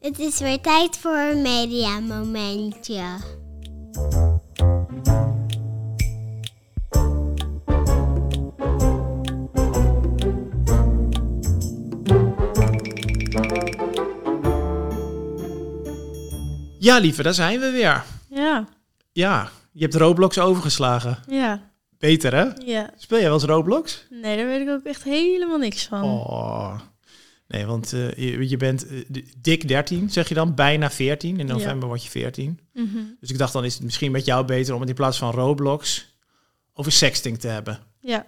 Het 0.00 0.18
is 0.18 0.38
weer 0.40 0.60
tijd 0.60 0.96
voor 0.96 1.16
een 1.16 1.42
mediamomentje. 1.42 3.16
Ja, 16.78 16.98
lieve, 16.98 17.22
daar 17.22 17.34
zijn 17.34 17.60
we 17.60 17.70
weer. 17.70 18.04
Ja, 18.28 18.64
Ja, 19.12 19.48
je 19.72 19.82
hebt 19.82 19.94
Roblox 19.94 20.38
overgeslagen. 20.38 21.18
ja, 21.28 21.60
Beter, 21.98 22.34
hè? 22.34 22.44
ja. 22.64 22.90
Speel 22.96 23.18
jij 23.18 23.26
wel 23.26 23.36
eens 23.36 23.44
Roblox? 23.48 24.06
Nee, 24.10 24.36
daar 24.36 24.46
weet 24.46 24.60
ik 24.60 24.68
ook 24.68 24.84
echt 24.84 25.02
helemaal 25.02 25.58
niks 25.58 25.86
van. 25.86 26.02
Oh. 26.02 26.78
Nee, 27.48 27.66
want 27.66 27.92
eh, 27.92 28.12
je, 28.12 28.48
je 28.48 28.56
bent 28.56 28.86
eh, 28.86 29.04
dik 29.36 29.68
13, 29.68 30.10
zeg 30.10 30.28
je 30.28 30.34
dan. 30.34 30.54
Bijna 30.54 30.90
14. 30.90 31.38
In 31.38 31.46
november 31.46 31.88
word 31.88 32.02
je 32.02 32.10
14. 32.10 32.60
Mhm. 32.72 32.98
Dus 33.20 33.30
ik 33.30 33.38
dacht, 33.38 33.52
dan 33.52 33.64
is 33.64 33.74
het 33.74 33.82
misschien 33.82 34.12
met 34.12 34.24
jou 34.24 34.44
beter 34.44 34.74
om 34.74 34.80
het 34.80 34.88
in 34.88 34.94
plaats 34.94 35.18
van 35.18 35.30
Roblox 35.30 36.14
over 36.72 36.92
sexting 36.92 37.38
te 37.38 37.48
hebben. 37.48 37.78
Ja. 38.00 38.26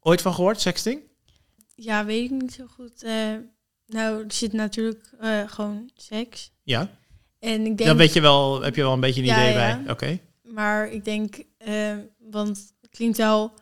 Ooit 0.00 0.22
van 0.22 0.34
gehoord, 0.34 0.60
sexting? 0.60 1.00
ja, 1.74 2.04
weet 2.04 2.24
ik 2.24 2.30
niet 2.30 2.52
zo 2.52 2.66
goed. 2.66 3.02
Eh, 3.02 3.12
nou, 3.86 4.24
er 4.24 4.32
zit 4.32 4.52
natuurlijk 4.52 5.10
gewoon 5.46 5.90
seks. 5.94 6.50
Ja. 6.62 6.90
En 7.38 7.60
ik 7.66 7.76
denk, 7.76 7.84
Dan 7.88 7.96
weet 7.96 8.12
je 8.12 8.20
wel, 8.20 8.62
heb 8.62 8.76
je 8.76 8.82
wel 8.82 8.92
een 8.92 9.00
beetje 9.00 9.20
een 9.20 9.26
Ja, 9.26 9.40
idee 9.40 9.52
ja. 9.52 9.80
bij. 9.82 9.92
Oké. 9.92 10.18
maar 10.42 10.92
ik 10.92 11.04
denk, 11.04 11.42
want 12.30 12.72
het 12.80 12.90
klinkt 12.90 13.16
wel 13.16 13.52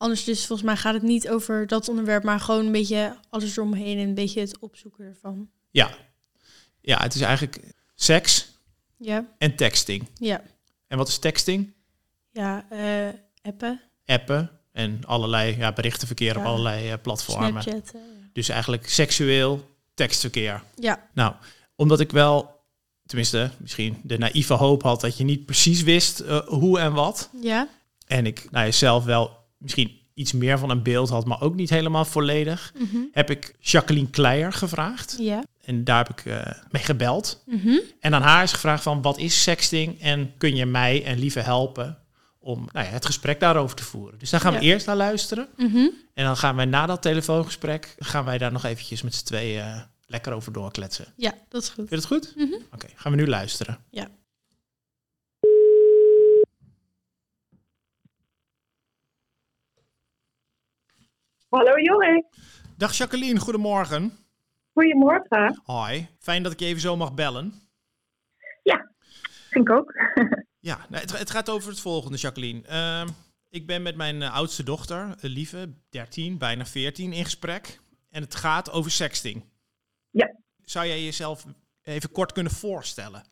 anders. 0.00 0.24
Dus 0.24 0.46
volgens 0.46 0.68
mij 0.68 0.76
gaat 0.76 0.94
het 0.94 1.02
niet 1.02 1.28
over 1.28 1.66
dat 1.66 1.88
onderwerp, 1.88 2.22
maar 2.22 2.40
gewoon 2.40 2.66
een 2.66 2.72
beetje 2.72 3.16
alles 3.30 3.56
eromheen 3.56 3.98
en 3.98 4.08
een 4.08 4.14
beetje 4.14 4.40
het 4.40 4.58
opzoeken 4.58 5.04
ervan. 5.04 5.50
Ja. 5.70 5.90
Ja, 6.80 7.02
het 7.02 7.14
is 7.14 7.20
eigenlijk 7.20 7.60
seks 7.94 8.48
Ja, 8.96 9.26
en 9.38 9.56
texting. 9.56 10.06
ja, 10.14 10.42
En 10.88 10.98
wat 10.98 11.08
is 11.08 11.18
texting? 11.18 11.72
ja. 12.32 12.66
eh, 12.70 13.08
appen, 13.42 13.80
Appen 14.06 14.50
en 14.72 15.00
allerlei 15.06 15.56
ja, 15.56 15.72
berichtenverkeer 15.72 16.36
op 16.36 16.42
Ja. 16.42 16.48
allerlei 16.48 16.90
eh, 16.90 16.94
platformen. 17.02 17.62
Snapchat. 17.62 17.94
Dus 18.32 18.48
eigenlijk 18.48 18.88
seksueel 18.88 19.68
tekstverkeer. 19.94 20.62
ja, 20.74 21.08
Nou, 21.14 21.34
omdat 21.76 22.00
ik 22.00 22.10
wel, 22.10 22.60
tenminste 23.06 23.50
misschien 23.58 24.00
de 24.02 24.18
naïeve 24.18 24.54
hoop 24.54 24.82
had 24.82 25.00
dat 25.00 25.16
je 25.16 25.24
niet 25.24 25.46
precies 25.46 25.82
wist 25.82 26.20
eh, 26.20 26.38
hoe 26.46 26.78
en 26.78 26.92
wat. 26.92 27.30
ja, 27.40 27.68
En 28.06 28.26
ik 28.26 28.50
nou, 28.50 28.72
zelf 28.72 29.04
wel 29.04 29.38
misschien 29.60 29.98
iets 30.14 30.32
meer 30.32 30.58
van 30.58 30.70
een 30.70 30.82
beeld 30.82 31.08
had, 31.08 31.26
maar 31.26 31.40
ook 31.40 31.54
niet 31.54 31.70
helemaal 31.70 32.04
volledig. 32.04 32.72
mhm, 32.78 32.96
Heb 33.12 33.30
ik 33.30 33.54
Jacqueline 33.60 34.10
Kleijer 34.10 34.52
gevraagd. 34.52 35.16
ja. 35.18 35.44
En 35.60 35.84
daar 35.84 36.06
heb 36.06 36.18
ik 36.18 36.24
eh, 36.26 36.52
mee 36.70 36.82
gebeld. 36.82 37.42
mhm. 37.46 37.78
En 38.00 38.14
aan 38.14 38.22
haar 38.22 38.42
is 38.42 38.52
gevraagd 38.52 38.82
van 38.82 39.02
wat 39.02 39.18
is 39.18 39.42
sexting 39.42 40.00
en 40.00 40.32
kun 40.38 40.56
je 40.56 40.66
mij 40.66 41.04
en 41.04 41.18
Lieve 41.18 41.40
helpen 41.40 41.98
om 42.38 42.68
nou 42.72 42.86
ja, 42.86 42.92
het 42.92 43.06
gesprek 43.06 43.40
daarover 43.40 43.76
te 43.76 43.82
voeren. 43.82 44.18
Dus 44.18 44.30
daar 44.30 44.40
gaan 44.40 44.52
we 44.52 44.58
Ja. 44.60 44.64
eerst 44.72 44.86
naar 44.86 44.96
luisteren. 44.96 45.48
mhm. 45.56 45.88
En 46.14 46.24
dan 46.24 46.36
gaan 46.36 46.56
wij 46.56 46.64
na 46.64 46.86
dat 46.86 47.02
telefoongesprek, 47.02 47.94
gaan 47.98 48.24
wij 48.24 48.38
daar 48.38 48.52
nog 48.52 48.64
eventjes 48.64 49.02
met 49.02 49.14
z'n 49.14 49.24
tweeën 49.24 49.84
lekker 50.06 50.32
over 50.32 50.52
doorkletsen. 50.52 51.06
Ja, 51.16 51.34
dat 51.48 51.62
is 51.62 51.68
goed. 51.68 51.88
Vind 51.88 51.90
je 51.90 51.96
het 51.96 52.06
goed? 52.06 52.34
Oké, 52.72 52.86
gaan 52.94 53.12
we 53.12 53.18
nu 53.18 53.26
luisteren. 53.26 53.78
Ja. 53.90 54.08
Hallo 61.50 61.78
Jorik, 61.78 62.24
Dag 62.76 62.92
Jacqueline, 62.92 63.38
goedemorgen. 63.38 64.12
goedemorgen. 64.72 65.60
Hoi, 65.64 66.08
fijn 66.18 66.42
dat 66.42 66.52
ik 66.52 66.60
je 66.60 66.66
even 66.66 66.80
zo 66.80 66.96
mag 66.96 67.14
bellen. 67.14 67.52
Vind 69.50 69.68
ik 69.68 69.70
ook. 69.70 69.92
Ja, 70.62 70.78
nou, 70.88 71.02
het, 71.02 71.18
het 71.18 71.30
gaat 71.30 71.50
over 71.50 71.68
het 71.68 71.80
volgende, 71.80 72.16
Jacqueline. 72.16 72.62
Ehm, 72.66 73.08
ik 73.50 73.66
ben 73.66 73.82
met 73.82 73.96
mijn 73.96 74.22
eh, 74.22 74.34
oudste 74.34 74.62
dochter, 74.62 75.00
eh, 75.00 75.30
Lieve, 75.30 75.72
13, 75.90 76.38
bijna 76.38 76.64
14, 76.64 77.12
in 77.12 77.24
gesprek. 77.24 77.80
En 78.10 78.22
het 78.22 78.34
gaat 78.34 78.72
over 78.72 78.90
sexting. 78.90 79.44
Ja. 80.10 80.34
Zou 80.62 80.86
jij 80.86 81.02
jezelf 81.02 81.44
even 81.82 82.12
kort 82.12 82.32
kunnen 82.32 82.52
voorstellen? 82.52 83.22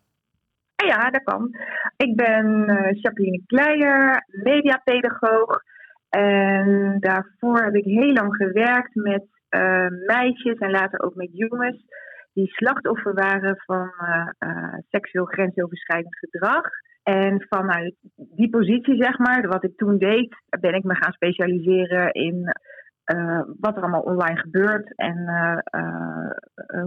Ja, 0.76 1.10
dat 1.10 1.22
kan. 1.22 1.56
Ik 1.96 2.16
ben 2.16 2.68
eh, 2.68 3.00
Jacqueline 3.02 3.42
Kleijer, 3.46 4.24
mediapedagoog. 4.26 5.62
En 6.08 6.96
daarvoor 7.00 7.62
heb 7.62 7.74
ik 7.74 7.84
heel 7.84 8.12
lang 8.12 8.34
gewerkt 8.36 8.94
met 8.94 9.24
eh, 9.48 9.86
meisjes 10.06 10.58
en 10.58 10.70
later 10.70 11.00
ook 11.00 11.14
met 11.14 11.28
jongens 11.32 11.84
die 12.32 12.46
slachtoffer 12.46 13.14
waren 13.14 13.56
van 13.56 13.92
eh, 13.98 14.28
eh, 14.38 14.74
seksueel 14.88 15.24
grensoverschrijdend 15.24 16.18
gedrag. 16.18 16.64
En 17.02 17.46
vanuit 17.48 17.94
die 18.16 18.50
positie, 18.50 19.02
zeg 19.02 19.18
maar, 19.18 19.48
wat 19.48 19.64
ik 19.64 19.76
toen 19.76 19.98
deed, 19.98 20.34
ben 20.60 20.74
ik 20.74 20.84
me 20.84 20.94
gaan 20.94 21.12
specialiseren 21.12 22.12
in 22.12 22.52
wat 23.60 23.76
er 23.76 23.82
allemaal 23.82 24.02
online 24.02 24.38
gebeurt 24.38 24.96
en 24.96 25.16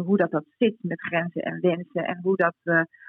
hoe 0.06 0.18
dat, 0.18 0.32
dat 0.32 0.46
zit 0.58 0.76
met 0.82 1.02
grenzen 1.02 1.42
en 1.42 1.59
wensen 1.62 2.03
en 2.03 2.20
hoe 2.22 2.36
dat, 2.36 2.56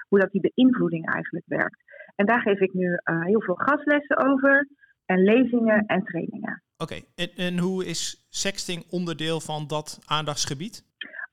hoe 0.07 0.19
dat 0.19 0.31
die 0.31 0.51
beïnvloeding 0.53 1.13
eigenlijk 1.13 1.45
werkt. 1.47 1.83
En 2.15 2.25
daar 2.25 2.41
geef 2.41 2.59
ik 2.59 2.73
nu 2.73 2.99
heel 3.03 3.41
veel 3.41 3.55
gastlessen 3.55 4.17
over 4.17 4.67
en 5.05 5.23
lezingen 5.23 5.85
en 5.85 6.03
trainingen. 6.03 6.63
Oké, 6.77 6.95
en, 7.15 7.29
en 7.35 7.57
hoe 7.57 7.85
is 7.85 8.25
sexting 8.29 8.85
onderdeel 8.89 9.39
van 9.39 9.67
dat 9.67 9.99
aandachtsgebied? 10.05 10.85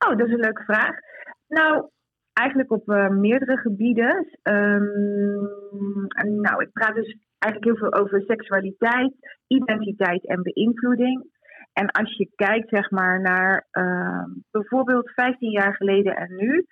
Oh, 0.06 0.18
dat 0.18 0.26
is 0.26 0.32
een 0.32 0.40
leuke 0.40 0.64
vraag. 0.64 0.94
Nou, 1.48 1.88
eigenlijk 2.32 2.70
op 2.70 2.88
eh, 2.88 3.08
meerdere 3.08 3.56
gebieden. 3.56 4.38
Ehm, 4.42 4.84
nou, 6.40 6.62
ik 6.62 6.72
praat 6.72 6.94
dus 6.94 7.16
eigenlijk 7.38 7.64
heel 7.64 7.90
veel 7.90 8.00
over 8.00 8.22
seksualiteit, 8.22 9.12
identiteit 9.46 10.26
en 10.26 10.42
beïnvloeding. 10.42 11.38
En 11.72 11.90
als 11.90 12.16
je 12.16 12.30
kijkt, 12.34 12.68
zeg 12.68 12.90
maar, 12.90 13.20
naar 13.20 13.66
ehm, 13.70 14.28
bijvoorbeeld 14.50 15.10
15 15.10 15.50
jaar 15.50 15.74
geleden 15.74 16.16
en 16.16 16.36
nu, 16.36 16.66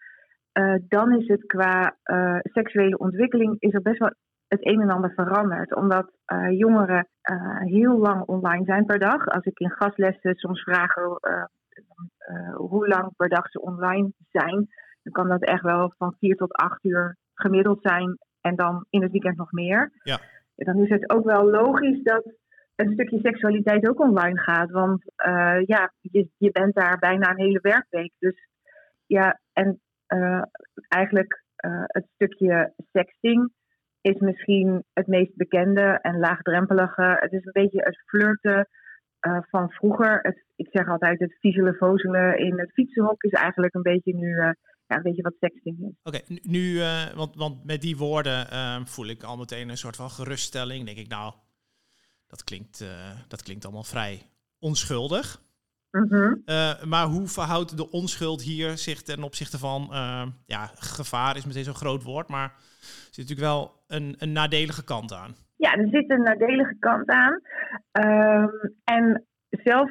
eh, 0.53 0.75
dan 0.89 1.21
is 1.21 1.29
het 1.29 1.47
qua 1.47 1.97
eh, 2.03 2.39
seksuele 2.43 2.99
ontwikkeling 2.99 3.57
is 3.59 3.75
er 3.75 3.83
best 3.83 3.99
wel 3.99 4.13
het 4.49 4.67
een 4.67 4.81
en 4.81 4.91
ander 4.91 5.13
veranderd. 5.15 5.75
Omdat 5.75 6.11
eh, 6.25 6.59
jongeren 6.59 7.09
eh, 7.21 7.61
heel 7.61 7.99
lang 7.99 8.23
online 8.23 8.65
zijn 8.65 8.87
per 8.87 8.99
dag. 8.99 9.27
Als 9.27 9.45
ik 9.45 9.59
in 9.59 9.71
gastlessen 9.71 10.35
soms 10.35 10.63
vraag 10.63 10.95
eh, 10.97 11.45
hoe 12.55 12.89
lang 12.89 13.17
per 13.17 13.29
dag 13.29 13.51
ze 13.51 13.61
online 13.61 14.13
zijn, 14.31 14.69
dan 15.03 15.13
kan 15.13 15.29
dat 15.29 15.45
echt 15.45 15.63
wel 15.63 15.93
van 15.97 16.15
4 16.19 16.37
tot 16.37 16.53
8 16.53 16.85
uur 16.85 17.17
gemiddeld 17.35 17.79
zijn. 17.83 18.19
En 18.41 18.57
dan 18.57 18.87
in 18.91 19.03
het 19.03 19.11
weekend 19.11 19.37
nog 19.37 19.53
meer. 19.53 19.91
Ja. 20.03 20.19
Dan 20.55 20.83
is 20.83 20.89
het 20.89 21.11
ook 21.11 21.25
wel 21.25 21.51
logisch 21.51 22.03
dat 22.03 22.33
een 22.77 22.93
stukje 22.93 23.19
seksualiteit 23.23 23.89
ook 23.89 24.01
online 24.01 24.39
gaat. 24.39 24.71
Want 24.71 25.03
ja, 25.67 25.93
je, 26.01 26.29
je 26.37 26.51
bent 26.51 26.75
daar 26.75 26.99
bijna 26.99 27.31
een 27.31 27.39
hele 27.39 27.59
werkweek. 27.63 28.13
Dus 28.19 28.49
ja, 29.07 29.41
en 29.53 29.81
eigenlijk 30.89 31.43
eh, 31.59 31.83
het 31.87 32.07
stukje 32.15 32.73
sexting 32.93 33.53
is 34.15 34.21
misschien 34.21 34.85
het 34.93 35.07
meest 35.07 35.37
bekende 35.37 35.99
en 36.03 36.19
laagdrempelige. 36.19 37.17
Het 37.21 37.33
is 37.33 37.45
een 37.45 37.63
beetje 37.63 37.83
het 37.83 38.03
flirten 38.07 38.69
eh, 39.21 39.39
van 39.51 39.71
vroeger. 39.71 40.19
Het, 40.23 40.45
ik 40.57 40.69
zeg 40.71 40.89
altijd 40.89 41.19
het 41.19 41.37
viezelen 41.41 41.75
vozelen 41.75 42.39
in 42.39 42.59
het 42.59 42.73
fietsenhok 42.73 43.23
is 43.23 43.33
eigenlijk 43.33 43.75
een 43.75 43.83
beetje 43.83 44.15
nu 44.15 44.39
eh, 44.39 44.51
ja, 44.87 44.97
een 44.97 45.03
beetje 45.03 45.23
wat 45.23 45.37
sexting 45.41 45.79
is. 45.79 45.95
Oké, 46.03 46.21
nu- 46.27 46.41
nu, 46.43 46.81
eh, 46.81 47.07
want, 47.15 47.37
want 47.37 47.65
met 47.65 47.81
die 47.81 47.97
woorden 47.97 48.51
ehm, 48.51 48.85
voel 48.85 49.07
ik 49.07 49.23
al 49.23 49.37
meteen 49.37 49.69
een 49.69 49.77
soort 49.77 49.97
van 49.97 50.11
geruststelling. 50.11 50.85
Denk 50.85 50.99
ik, 50.99 51.09
nou, 51.09 51.35
dat 52.27 52.45
klinkt, 52.45 52.85
dat 53.29 53.43
klinkt 53.43 53.65
allemaal 53.65 53.85
vrij 53.85 54.23
onschuldig. 54.59 55.47
Mhm. 55.91 56.35
Eh, 56.45 56.83
maar 56.83 57.07
hoe 57.07 57.29
verhoudt 57.29 57.77
de 57.77 57.91
onschuld 57.91 58.43
hier 58.43 58.79
zich 58.79 59.03
ten 59.03 59.23
opzichte 59.23 59.59
van, 59.59 59.93
eh, 59.93 60.27
ja, 60.47 60.71
gevaar 60.75 61.37
is 61.37 61.45
meteen 61.45 61.65
zo'n 61.65 61.75
groot 61.75 62.03
woord, 62.03 62.29
maar 62.29 62.55
zit 63.11 63.29
natuurlijk 63.29 63.49
wel 63.49 63.73
een, 63.89 64.15
een 64.19 64.33
nadelige 64.33 64.85
kant 64.85 65.13
aan. 65.13 65.35
Ja, 65.57 65.75
er 65.75 65.89
zit 65.89 66.11
een 66.11 66.23
nadelige 66.23 66.77
kant 66.79 67.09
aan. 67.09 67.41
Ehm, 67.93 68.49
en 68.85 69.27
zelf 69.51 69.91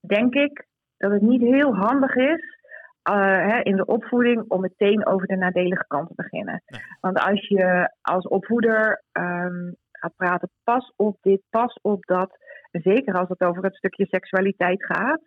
denk 0.00 0.34
ik 0.34 0.66
dat 0.96 1.10
het 1.10 1.22
niet 1.22 1.40
heel 1.40 1.74
handig 1.74 2.14
is 2.14 2.56
eh, 3.02 3.46
hè, 3.48 3.60
in 3.62 3.76
de 3.76 3.86
opvoeding 3.86 4.44
om 4.48 4.60
meteen 4.60 5.06
over 5.06 5.26
de 5.26 5.36
nadelige 5.36 5.84
kant 5.86 6.08
te 6.08 6.14
beginnen. 6.16 6.62
Nee. 6.66 6.80
Want 7.00 7.18
als 7.18 7.48
je 7.48 7.90
als 8.02 8.28
opvoeder 8.28 9.02
ehm, 9.12 9.72
gaat 9.92 10.16
praten, 10.16 10.50
pas 10.64 10.92
op 10.96 11.16
dit, 11.20 11.42
pas 11.50 11.78
op 11.82 12.04
dat. 12.04 12.38
Zeker 12.70 13.14
als 13.14 13.28
het 13.28 13.40
over 13.44 13.64
het 13.64 13.76
stukje 13.76 14.06
seksualiteit 14.06 14.84
gaat. 14.84 15.20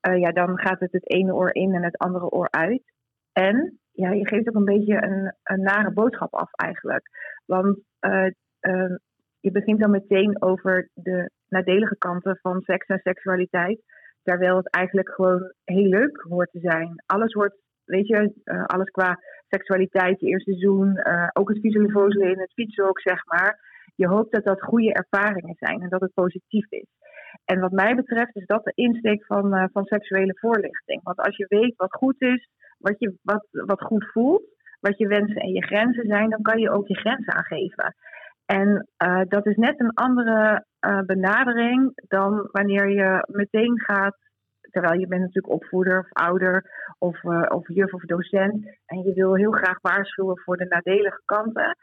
eh, 0.00 0.18
ja, 0.18 0.32
dan 0.32 0.58
gaat 0.58 0.80
het 0.80 0.92
het 0.92 1.10
ene 1.10 1.34
oor 1.34 1.54
in 1.54 1.74
en 1.74 1.82
het 1.82 1.98
andere 1.98 2.28
oor 2.28 2.50
uit. 2.50 2.82
En 3.32 3.80
ja, 3.92 4.10
je 4.10 4.26
geeft 4.26 4.48
ook 4.48 4.54
een 4.54 4.64
beetje 4.64 5.02
een, 5.02 5.34
een 5.42 5.62
nare 5.62 5.92
boodschap 5.92 6.34
af 6.34 6.52
eigenlijk. 6.52 7.08
Want 7.46 7.78
eh, 7.98 8.30
ehm, 8.60 8.96
je 9.40 9.50
begint 9.50 9.80
dan 9.80 9.90
meteen 9.90 10.42
over 10.42 10.88
de 10.94 11.30
nadelige 11.48 11.96
kanten 11.98 12.38
van 12.42 12.60
seks 12.60 12.86
en 12.86 13.00
seksualiteit. 13.02 13.80
Terwijl 14.22 14.56
het 14.56 14.70
eigenlijk 14.70 15.08
gewoon 15.08 15.52
heel 15.64 15.88
leuk 15.88 16.24
hoort 16.28 16.50
te 16.50 16.60
zijn. 16.60 17.02
Alles 17.06 17.32
hoort 17.32 17.60
weet 17.84 18.06
je, 18.06 18.32
uh, 18.44 18.64
alles 18.64 18.90
qua 18.90 19.18
seksualiteit, 19.48 20.20
je 20.20 20.26
eerste 20.26 20.50
seizoen, 20.50 21.00
uh, 21.04 21.28
ook 21.32 21.48
het 21.48 21.60
visuele 21.60 22.30
in 22.30 22.38
het 22.38 22.52
fietsen 22.52 22.88
ook, 22.88 23.00
zeg 23.00 23.26
maar. 23.26 23.70
Je 23.94 24.08
hoopt 24.08 24.32
dat 24.32 24.44
dat 24.44 24.62
goede 24.62 24.92
ervaringen 24.92 25.54
zijn 25.58 25.80
en 25.80 25.88
dat 25.88 26.00
het 26.00 26.14
positief 26.14 26.70
is. 26.70 26.86
En 27.44 27.60
wat 27.60 27.72
mij 27.72 27.94
betreft 27.94 28.36
is 28.36 28.46
dat 28.46 28.64
de 28.64 28.72
insteek 28.74 29.24
van, 29.24 29.70
van 29.72 29.84
seksuele 29.84 30.36
voorlichting. 30.38 31.00
Want 31.02 31.18
als 31.18 31.36
je 31.36 31.46
weet 31.48 31.76
wat 31.76 31.92
goed 31.92 32.22
is, 32.22 32.48
wat, 32.82 32.98
je, 32.98 33.18
wat, 33.22 33.46
wat 33.50 33.80
goed 33.80 34.10
voelt, 34.12 34.42
wat 34.80 34.98
je 34.98 35.06
wensen 35.06 35.40
en 35.40 35.52
je 35.52 35.66
grenzen 35.66 36.06
zijn, 36.06 36.30
dan 36.30 36.42
kan 36.42 36.58
je 36.58 36.70
ook 36.70 36.88
je 36.88 36.96
grenzen 36.96 37.34
aangeven. 37.34 37.94
En 38.46 38.88
uh, 39.04 39.20
dat 39.28 39.46
is 39.46 39.56
net 39.56 39.80
een 39.80 39.94
andere 39.94 40.64
uh, 40.86 41.00
benadering 41.00 41.92
dan 42.08 42.48
wanneer 42.52 42.88
je 42.88 43.26
meteen 43.30 43.80
gaat, 43.80 44.16
terwijl 44.70 45.00
je 45.00 45.06
bent 45.06 45.20
natuurlijk 45.20 45.54
opvoeder 45.54 45.98
of 45.98 46.12
ouder 46.12 46.70
of, 46.98 47.22
uh, 47.22 47.42
of 47.48 47.68
juf 47.68 47.92
of 47.94 48.02
docent 48.02 48.66
en 48.86 48.98
je 49.02 49.12
wil 49.14 49.34
heel 49.34 49.52
graag 49.52 49.80
waarschuwen 49.80 50.38
voor 50.38 50.56
de 50.56 50.66
nadelige 50.68 51.22
kanten. 51.24 51.76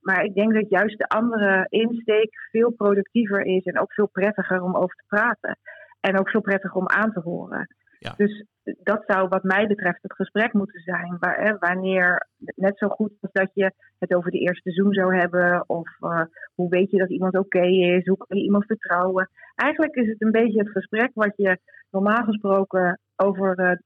Maar 0.00 0.24
ik 0.24 0.34
denk 0.34 0.54
dat 0.54 0.68
juist 0.68 0.98
de 0.98 1.08
andere 1.08 1.66
insteek 1.68 2.30
veel 2.50 2.70
productiever 2.70 3.40
is 3.40 3.64
en 3.64 3.78
ook 3.80 3.92
veel 3.92 4.08
prettiger 4.08 4.62
om 4.62 4.76
over 4.76 4.96
te 4.96 5.04
praten. 5.06 5.58
En 6.00 6.18
ook 6.18 6.28
veel 6.28 6.40
prettiger 6.40 6.80
om 6.80 6.88
aan 6.88 7.12
te 7.12 7.20
horen. 7.20 7.66
Ja. 7.98 8.14
Dus 8.16 8.44
dat 8.82 9.02
zou 9.06 9.28
wat 9.28 9.42
mij 9.42 9.66
betreft 9.66 10.02
het 10.02 10.14
gesprek 10.14 10.52
moeten 10.52 10.80
zijn. 10.80 11.16
Waar, 11.18 11.40
hè, 11.40 11.58
wanneer 11.58 12.26
net 12.36 12.78
zo 12.78 12.88
goed 12.88 13.12
als 13.20 13.32
dat 13.32 13.50
je 13.54 13.72
het 13.98 14.14
over 14.14 14.30
de 14.30 14.38
eerste 14.38 14.70
zoen 14.70 14.92
zou 14.92 15.16
hebben. 15.16 15.68
Of 15.68 15.88
uh, 16.00 16.22
hoe 16.54 16.68
weet 16.68 16.90
je 16.90 16.98
dat 16.98 17.10
iemand 17.10 17.36
oké 17.36 17.56
okay 17.56 17.70
is? 17.70 18.06
Hoe 18.06 18.16
kan 18.16 18.36
je 18.38 18.44
iemand 18.44 18.66
vertrouwen? 18.66 19.30
Eigenlijk 19.54 19.94
is 19.94 20.08
het 20.08 20.22
een 20.22 20.30
beetje 20.30 20.58
het 20.58 20.70
gesprek 20.70 21.10
wat 21.14 21.32
je 21.36 21.58
normaal 21.90 22.24
gesproken 22.24 23.00
over 23.16 23.60
uh, 23.60 23.76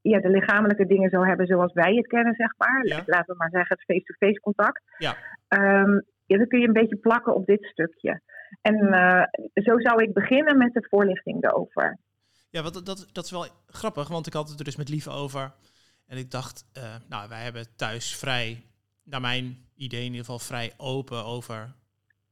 ja, 0.00 0.20
de 0.20 0.30
lichamelijke 0.30 0.86
dingen 0.86 1.10
zou 1.10 1.26
hebben 1.26 1.46
zoals 1.46 1.72
wij 1.72 1.94
het 1.94 2.06
kennen, 2.06 2.34
zeg 2.34 2.54
maar. 2.56 2.86
Ja. 2.86 3.02
Laten 3.06 3.32
we 3.32 3.38
maar 3.38 3.50
zeggen 3.50 3.76
het 3.76 3.84
face-to-face 3.84 4.40
contact. 4.40 4.82
Ja. 4.98 5.14
Um, 5.82 6.04
ja, 6.26 6.36
dan 6.36 6.46
kun 6.46 6.60
je 6.60 6.66
een 6.66 6.72
beetje 6.72 6.96
plakken 6.96 7.34
op 7.34 7.46
dit 7.46 7.64
stukje. 7.64 8.20
En 8.62 8.76
uh, 8.76 9.22
zo 9.54 9.78
zou 9.78 10.02
ik 10.02 10.12
beginnen 10.12 10.58
met 10.58 10.72
de 10.72 10.86
voorlichting 10.88 11.44
erover. 11.44 11.98
Ja, 12.50 12.62
wat, 12.62 12.86
dat, 12.86 13.06
dat 13.12 13.24
is 13.24 13.30
wel 13.30 13.46
grappig, 13.66 14.08
want 14.08 14.26
ik 14.26 14.32
had 14.32 14.48
het 14.48 14.58
er 14.58 14.64
dus 14.64 14.76
met 14.76 14.88
Lieve 14.88 15.10
over. 15.10 15.54
En 16.06 16.18
ik 16.18 16.30
dacht, 16.30 16.64
uh, 16.72 16.94
nou, 17.08 17.28
wij 17.28 17.42
hebben 17.42 17.76
thuis 17.76 18.14
vrij, 18.14 18.66
naar 19.02 19.20
mijn 19.20 19.66
idee 19.74 20.00
in 20.00 20.06
ieder 20.06 20.20
geval, 20.20 20.38
vrij 20.38 20.72
open 20.76 21.24
over 21.24 21.74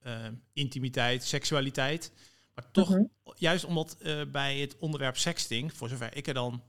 uh, 0.07 0.27
intimiteit, 0.53 1.25
seksualiteit. 1.25 2.13
Maar 2.55 2.71
toch, 2.71 2.89
-hmm. 2.89 3.11
juist 3.35 3.65
omdat 3.65 3.97
uh, 4.03 4.23
bij 4.33 4.59
het 4.59 4.77
onderwerp 4.77 5.17
sexting, 5.17 5.77
voor 5.77 5.89
zover 5.89 6.17
ik 6.17 6.27
er 6.27 6.35
dan 6.35 6.63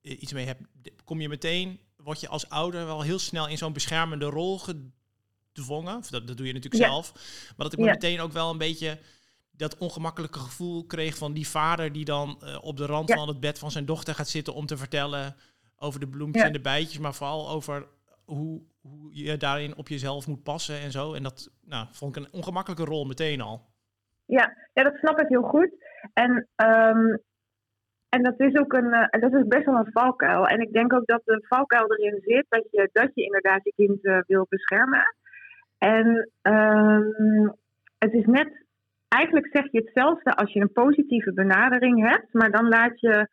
iets 0.00 0.32
mee 0.32 0.46
heb, 0.46 0.60
kom 1.04 1.20
je 1.20 1.28
meteen, 1.28 1.80
word 1.96 2.20
je 2.20 2.28
als 2.28 2.48
ouder 2.48 2.86
wel 2.86 3.02
heel 3.02 3.18
snel 3.18 3.48
in 3.48 3.58
zo'n 3.58 3.72
beschermende 3.72 4.24
rol 4.24 4.58
gedwongen. 4.58 5.96
Of 5.96 6.08
dat, 6.08 6.26
dat 6.26 6.36
doe 6.36 6.46
je 6.46 6.52
natuurlijk 6.52 6.82
ja. 6.82 6.88
zelf. 6.90 7.12
Maar 7.46 7.54
dat 7.56 7.72
ik 7.72 7.78
me 7.78 7.84
ja. 7.84 7.92
meteen 7.92 8.20
ook 8.20 8.32
wel 8.32 8.50
een 8.50 8.58
beetje 8.58 8.98
dat 9.56 9.78
ongemakkelijke 9.78 10.38
gevoel 10.38 10.86
kreeg 10.86 11.16
van 11.16 11.32
die 11.32 11.48
vader 11.48 11.92
die 11.92 12.04
dan 12.04 12.40
uh, 12.42 12.58
op 12.62 12.76
de 12.76 12.86
rand 12.86 13.08
ja. 13.08 13.16
van 13.16 13.28
het 13.28 13.40
bed 13.40 13.58
van 13.58 13.70
zijn 13.70 13.84
dochter 13.84 14.14
gaat 14.14 14.28
zitten 14.28 14.54
om 14.54 14.66
te 14.66 14.76
vertellen 14.76 15.34
over 15.78 16.00
de 16.00 16.08
bloempjes 16.08 16.42
ja. 16.42 16.48
en 16.48 16.52
de 16.52 16.60
bijtjes, 16.60 16.98
maar 16.98 17.14
vooral 17.14 17.48
over 17.48 17.86
hoe, 18.24 18.62
hoe 18.80 19.08
je 19.10 19.36
daarin 19.36 19.76
op 19.76 19.88
jezelf 19.88 20.26
moet 20.26 20.42
passen 20.42 20.80
en 20.80 20.90
zo. 20.90 21.14
En 21.14 21.22
dat 21.22 21.50
nou, 21.64 21.86
vond 21.90 22.16
ik 22.16 22.24
een 22.24 22.32
ongemakkelijke 22.32 22.84
rol 22.84 23.04
meteen 23.04 23.40
al. 23.40 23.60
Ja, 24.24 24.56
ja 24.72 24.82
dat 24.82 24.96
snap 24.96 25.20
ik 25.20 25.28
heel 25.28 25.42
goed. 25.42 25.70
En, 26.12 26.30
um, 26.56 27.22
en 28.08 28.22
dat 28.22 28.40
is 28.40 28.56
ook 28.56 28.72
een, 28.72 28.92
uh, 28.92 29.20
dat 29.20 29.34
is 29.34 29.46
best 29.46 29.64
wel 29.64 29.76
een 29.76 29.92
valkuil. 29.92 30.46
En 30.46 30.60
ik 30.60 30.72
denk 30.72 30.92
ook 30.92 31.06
dat 31.06 31.22
de 31.24 31.44
valkuil 31.48 31.92
erin 31.92 32.20
zit 32.22 32.46
dat 32.48 32.66
je, 32.70 32.88
dat 32.92 33.10
je 33.14 33.22
inderdaad 33.22 33.64
je 33.64 33.72
kind 33.76 34.04
uh, 34.04 34.18
wil 34.26 34.46
beschermen. 34.48 35.14
En 35.78 36.30
um, 36.42 37.54
het 37.98 38.12
is 38.12 38.24
net 38.24 38.65
eigenlijk 39.08 39.48
zeg 39.52 39.72
je 39.72 39.78
hetzelfde 39.78 40.34
als 40.34 40.52
je 40.52 40.60
een 40.60 40.72
positieve 40.72 41.32
benadering 41.32 42.08
hebt, 42.08 42.32
maar 42.32 42.50
dan 42.50 42.68
laat 42.68 43.00
je 43.00 43.28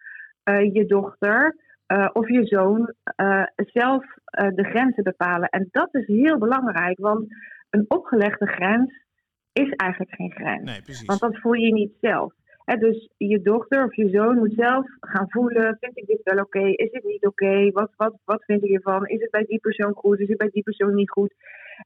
uh, 0.49 0.73
je 0.73 0.85
dochter 0.85 1.55
uh, 1.87 2.09
of 2.13 2.29
je 2.29 2.45
zoon 2.45 2.93
uh, 3.21 3.43
zelf 3.55 4.05
de 4.33 4.63
grenzen 4.63 5.03
bepalen. 5.03 5.49
En 5.49 5.67
dat 5.71 5.95
is 5.95 6.07
heel 6.07 6.37
belangrijk, 6.37 6.99
want 6.99 7.25
een 7.69 7.85
opgelegde 7.87 8.47
grens 8.47 9.01
is 9.53 9.69
eigenlijk 9.69 10.15
geen 10.15 10.31
grens. 10.31 10.63
Nee, 10.63 10.81
precies. 10.81 11.05
Want 11.05 11.19
dat 11.19 11.37
voel 11.37 11.53
je 11.53 11.73
niet 11.73 11.93
zelf. 12.01 12.33
He, 12.65 12.77
dus 12.77 13.09
je 13.17 13.41
dochter 13.41 13.83
of 13.83 13.95
je 13.95 14.09
zoon 14.09 14.37
moet 14.37 14.53
zelf 14.55 14.85
gaan 14.99 15.29
voelen: 15.29 15.77
vind 15.79 15.97
ik 15.97 16.05
dit 16.05 16.21
wel 16.23 16.43
oké? 16.43 16.57
Okay? 16.57 16.71
Is 16.71 16.91
het 16.91 17.03
niet 17.03 17.25
oké? 17.25 17.45
Okay? 17.45 17.71
Wat, 17.71 17.91
wat, 17.95 18.13
wat 18.25 18.43
vind 18.43 18.63
ik 18.63 18.69
hiervan? 18.69 19.07
Is 19.07 19.21
het 19.21 19.31
bij 19.31 19.45
die 19.47 19.59
persoon 19.59 19.93
goed? 19.93 20.19
Is 20.19 20.27
het 20.27 20.37
bij 20.37 20.49
die 20.51 20.63
persoon 20.63 20.95
niet 20.95 21.11
goed? 21.11 21.33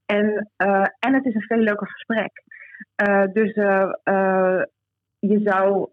En, 0.06 0.51
en 1.00 1.13
het 1.13 1.25
is 1.25 1.36
een 1.36 1.42
veel 1.42 1.57
leuker 1.57 1.88
gesprek. 1.88 2.44
Uh, 3.08 3.24
dus 3.34 3.56
uh, 3.56 3.92
uh, 4.04 4.62
je 5.20 5.40
zou, 5.44 5.90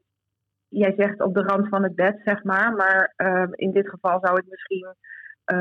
jij 0.68 0.94
zegt 0.96 1.20
op 1.20 1.34
de 1.34 1.42
rand 1.42 1.68
van 1.68 1.82
het 1.82 1.94
bed, 1.94 2.20
zeg 2.24 2.44
maar, 2.44 2.74
maar 2.74 3.14
in 3.50 3.70
dit 3.70 3.88
geval 3.88 4.18
zou 4.20 4.36
het 4.36 4.46
misschien 4.48 4.94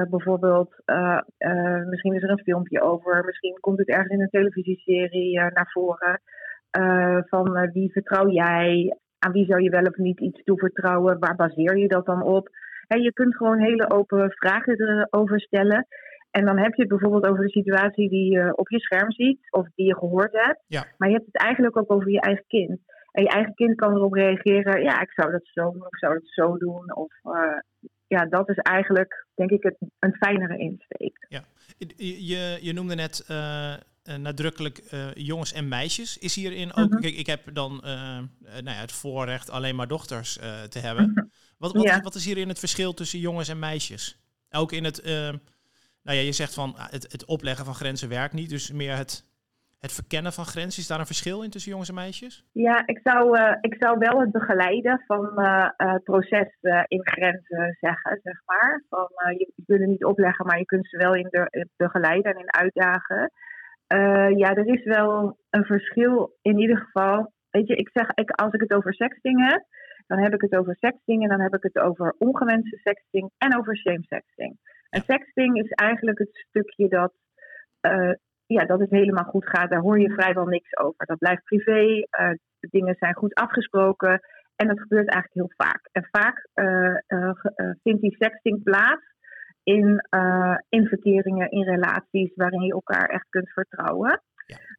bijvoorbeeld, 0.09 0.75
misschien 1.89 2.13
is 2.13 2.23
er 2.23 2.29
een 2.29 2.43
filmpje 2.43 2.81
over, 2.81 3.25
misschien 3.25 3.57
komt 3.59 3.77
het 3.77 3.87
ergens 3.87 4.13
in 4.13 4.21
een 4.21 4.29
televisieserie 4.29 5.39
naar 5.39 5.69
voren. 5.71 6.21
van 7.29 7.71
wie 7.71 7.91
vertrouw 7.91 8.29
jij? 8.29 8.97
Aan 9.19 9.31
wie 9.31 9.45
zou 9.45 9.61
je 9.61 9.69
wel 9.69 9.83
of 9.83 9.97
niet 9.97 10.19
iets 10.19 10.43
toevertrouwen? 10.43 11.19
Waar 11.19 11.35
baseer 11.35 11.77
je 11.77 11.87
dat 11.87 12.05
dan 12.05 12.21
op? 12.21 12.49
Je 12.87 13.13
kunt 13.13 13.35
gewoon 13.35 13.59
hele 13.59 13.89
open 13.89 14.31
vragen 14.31 14.79
erover 14.79 15.41
stellen. 15.41 15.87
En 16.37 16.45
dan 16.45 16.57
heb 16.57 16.73
je 16.73 16.81
het 16.81 16.89
bijvoorbeeld 16.89 17.27
over 17.27 17.43
de 17.43 17.51
situatie 17.51 18.09
die 18.09 18.31
je 18.31 18.55
op 18.55 18.69
je 18.69 18.79
scherm 18.79 19.11
ziet 19.11 19.39
of 19.49 19.67
die 19.75 19.85
je 19.85 19.95
gehoord 19.95 20.31
hebt. 20.31 20.63
Ja. 20.67 20.85
Maar 20.97 21.09
je 21.09 21.15
hebt 21.15 21.25
het 21.25 21.41
eigenlijk 21.41 21.77
ook 21.77 21.91
over 21.91 22.09
je 22.09 22.21
eigen 22.21 22.45
kind. 22.47 22.79
En 23.11 23.23
je 23.23 23.29
eigen 23.29 23.53
kind 23.53 23.75
kan 23.75 23.95
erop 23.95 24.13
reageren, 24.13 24.81
ja, 24.81 25.01
ik 25.01 25.11
zou 25.11 25.31
dat 25.31 25.41
zo 25.43 25.71
doen, 25.71 25.81
of 25.81 25.87
ik 25.87 25.97
zou 25.97 26.13
dat 26.13 26.27
zo 26.27 26.57
doen. 26.57 26.95
Of 26.95 27.13
uh, 27.23 27.59
ja, 28.07 28.25
dat 28.25 28.49
is 28.49 28.57
eigenlijk, 28.57 29.27
denk 29.35 29.49
ik, 29.49 29.63
het, 29.63 29.75
een 29.99 30.15
fijnere 30.15 30.57
insteek. 30.57 31.25
Ja, 31.29 31.43
je, 31.97 32.57
je 32.61 32.73
noemde 32.73 32.95
net 32.95 33.25
uh, 33.31 33.73
nadrukkelijk 34.17 34.81
uh, 34.93 35.13
jongens 35.13 35.53
en 35.53 35.67
meisjes. 35.67 36.17
Is 36.17 36.35
hierin 36.35 36.73
ook, 36.73 36.91
kijk, 37.01 37.15
ik 37.15 37.27
heb 37.27 37.41
dan 37.53 37.79
nou 37.83 38.63
ja, 38.63 38.81
het 38.81 38.91
voorrecht 38.91 39.49
alleen 39.49 39.75
maar 39.75 39.87
dochters 39.87 40.33
te 40.69 40.79
hebben. 40.79 41.03
-hmm. 41.03 41.31
wat, 41.57 41.73
wat, 41.73 41.83
ja. 41.83 42.01
wat, 42.01 42.15
is 42.15 42.25
hierin 42.25 42.47
het 42.47 42.59
verschil 42.59 42.93
tussen 42.93 43.19
jongens 43.19 43.49
en 43.49 43.59
meisjes? 43.59 44.17
Ook 44.49 44.71
in 44.71 44.83
het 44.83 45.01
nou 46.03 46.17
ja, 46.17 46.23
je 46.23 46.31
zegt 46.31 46.53
van 46.53 46.75
ah, 46.75 46.89
het, 46.89 47.11
het 47.11 47.25
opleggen 47.25 47.65
van 47.65 47.73
grenzen 47.73 48.09
werkt 48.09 48.33
niet. 48.33 48.49
Dus 48.49 48.71
meer 48.71 48.95
het, 48.97 49.25
het 49.79 49.93
verkennen 49.93 50.33
van 50.33 50.45
grenzen. 50.45 50.81
Is 50.81 50.87
daar 50.87 50.99
een 50.99 51.13
verschil 51.13 51.43
in 51.43 51.49
tussen 51.49 51.71
jongens 51.71 51.89
en 51.89 51.95
meisjes? 51.95 52.45
Ja, 52.51 52.87
ik 52.87 52.99
zou, 53.03 53.37
uh, 53.37 53.55
ik 53.61 53.75
zou 53.79 53.97
wel 53.97 54.19
het 54.19 54.31
begeleiden 54.31 55.03
van 55.05 55.31
uh, 55.35 55.67
het 55.77 56.03
proces 56.03 56.57
in 56.87 57.01
grenzen 57.03 57.77
zeggen, 57.79 58.19
zeg 58.23 58.41
maar. 58.45 58.83
Van, 58.89 59.09
je, 59.37 59.51
je 59.55 59.63
kunt 59.65 59.79
het 59.79 59.89
niet 59.89 60.05
opleggen, 60.05 60.45
maar 60.45 60.57
je 60.57 60.65
kunt 60.65 60.87
ze 60.89 60.97
wel 60.97 61.15
in 61.15 61.27
de, 61.29 61.67
begeleiden 61.75 62.33
en 62.33 62.39
in 62.39 62.53
uitdagen. 62.53 63.31
ja, 64.37 64.55
er 64.55 64.67
is 64.67 64.83
wel 64.83 65.37
een 65.49 65.65
verschil 65.65 66.37
in 66.41 66.59
ieder 66.59 66.77
geval. 66.77 67.31
Weet 67.49 67.67
je, 67.67 67.75
ik 67.75 67.89
zeg, 67.93 68.07
ik, 68.13 68.29
als 68.31 68.53
ik 68.53 68.61
het 68.61 68.73
over 68.73 68.93
sexting 68.93 69.49
heb, 69.49 69.63
dan 70.07 70.19
heb 70.19 70.33
ik 70.33 70.41
het 70.41 70.55
over 70.55 70.75
sexting 70.79 71.23
en 71.23 71.29
dan 71.29 71.41
heb 71.41 71.55
ik 71.55 71.63
het 71.63 71.79
over 71.79 72.15
ongewenste 72.17 72.77
sexting 72.77 73.31
en 73.37 73.57
over 73.57 73.77
shame 73.77 74.03
sexting. 74.03 74.57
En 74.93 75.03
sexting 75.05 75.57
is 75.57 75.69
eigenlijk 75.69 76.17
het 76.17 76.45
stukje 76.49 76.87
dat, 76.87 77.13
uh, 77.87 78.13
ja, 78.45 78.65
dat 78.65 78.79
het 78.79 78.89
helemaal 78.89 79.23
goed 79.23 79.49
gaat. 79.49 79.69
Daar 79.69 79.79
hoor 79.79 79.99
je 79.99 80.13
vrijwel 80.13 80.45
niks 80.45 80.77
over. 80.77 81.05
Dat 81.05 81.17
blijft 81.17 81.43
privé. 81.43 81.85
Uh, 81.85 82.29
de 82.59 82.67
dingen 82.71 82.95
zijn 82.99 83.13
goed 83.13 83.33
afgesproken. 83.33 84.19
En 84.55 84.67
dat 84.67 84.79
gebeurt 84.79 85.09
eigenlijk 85.09 85.33
heel 85.33 85.67
vaak. 85.67 85.89
En 85.91 86.07
vaak 86.11 86.47
uh, 86.53 87.31
vindt 87.83 88.01
die 88.01 88.15
sexting 88.19 88.63
plaats 88.63 89.05
in, 89.63 90.07
in 90.69 90.87
verkeringen, 90.87 91.49
in 91.49 91.63
relaties 91.63 92.35
waarin 92.35 92.61
je 92.61 92.73
elkaar 92.73 93.09
echt 93.09 93.29
kunt 93.29 93.49
vertrouwen. 93.49 94.21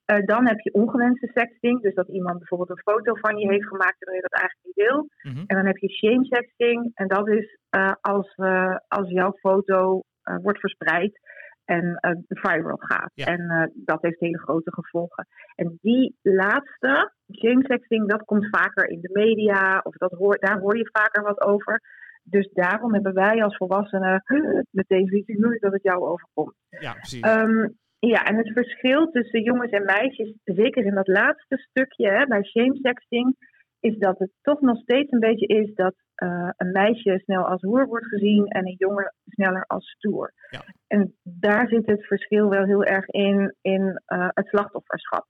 Uh, 0.07 0.25
dan 0.25 0.47
heb 0.47 0.61
je 0.61 0.73
ongewenste 0.73 1.31
sexting, 1.35 1.83
dus 1.83 1.95
dat 1.95 2.09
iemand 2.09 2.39
bijvoorbeeld 2.39 2.71
een 2.71 2.93
foto 2.95 3.15
van 3.15 3.37
je 3.39 3.49
heeft 3.49 3.69
gemaakt 3.69 3.99
terwijl 3.99 4.23
je 4.23 4.29
dat 4.29 4.41
eigenlijk 4.41 4.67
niet 4.67 4.87
wil. 4.87 5.09
Mm 5.23 5.33
-hmm. 5.33 5.45
En 5.47 5.57
dan 5.57 5.67
heb 5.67 5.77
je 5.77 5.91
shame 5.91 6.25
sexting, 6.25 6.91
en 6.95 7.09
dat 7.09 7.29
is 7.29 7.59
uh, 7.77 7.93
als, 8.01 8.37
uh, 8.37 8.77
als 8.89 9.11
jouw 9.11 9.33
foto 9.33 10.03
wordt 10.43 10.61
verspreid 10.61 11.21
en 11.65 11.99
viral 12.29 12.77
gaat. 12.77 13.11
Ja. 13.15 13.27
En 13.27 13.73
dat 13.75 14.03
heeft 14.03 14.21
hele 14.21 14.39
grote 14.39 14.73
gevolgen. 14.73 15.27
En 15.55 15.79
die 15.81 16.17
laatste, 16.23 17.13
shame 17.33 17.65
sexting, 17.65 18.09
dat 18.09 18.25
komt 18.25 18.49
vaker 18.51 18.89
in 18.89 19.01
de 19.01 19.11
media, 19.13 19.81
of 19.83 19.95
dat 19.95 20.13
hoor, 20.13 20.39
daar 20.39 20.59
hoor 20.59 20.77
je 20.77 20.89
vaker 20.93 21.23
wat 21.23 21.41
over. 21.41 21.81
Dus 22.23 22.51
daarom 22.53 22.93
hebben 22.93 23.15
wij 23.15 23.43
als 23.43 23.57
volwassenen 23.57 24.23
meteen 24.71 25.07
zoiets 25.07 25.61
dat 25.61 25.73
het 25.73 25.83
jou 25.83 26.03
overkomt. 26.03 26.55
Ja, 26.69 26.93
precies. 26.93 27.27
Um, 27.27 27.77
ja, 28.09 28.25
en 28.25 28.37
het 28.37 28.53
verschil 28.53 29.11
tussen 29.11 29.43
jongens 29.43 29.71
en 29.71 29.85
meisjes, 29.85 30.35
zeker 30.45 30.85
in 30.85 30.95
dat 30.95 31.09
laatste 31.09 31.57
stukje 31.57 32.11
hè, 32.11 32.27
bij 32.27 32.43
shame 32.43 32.79
sexting, 32.83 33.37
is 33.81 33.99
dat 33.99 34.19
het 34.19 34.31
toch 34.43 34.61
nog 34.61 34.79
steeds 34.79 35.13
een 35.13 35.21
beetje 35.21 35.47
is 35.47 35.75
dat 35.75 35.95
eh, 36.15 36.51
een 36.57 36.73
meisje 36.73 37.21
snel 37.25 37.45
als 37.45 37.63
hoer 37.63 37.87
wordt 37.87 38.07
gezien 38.07 38.47
en 38.47 38.67
een 38.67 38.77
jongen 38.79 39.15
sneller 39.27 39.65
als 39.67 39.91
stoer. 39.91 40.33
Ja. 40.51 40.61
En 40.87 41.15
daar 41.23 41.69
zit 41.69 41.87
het 41.87 42.07
verschil 42.07 42.49
wel 42.49 42.65
heel 42.65 42.85
erg 42.85 43.07
in, 43.07 43.55
in 43.61 44.01
eh, 44.05 44.29
het 44.31 44.47
slachtofferschap. 44.47 45.27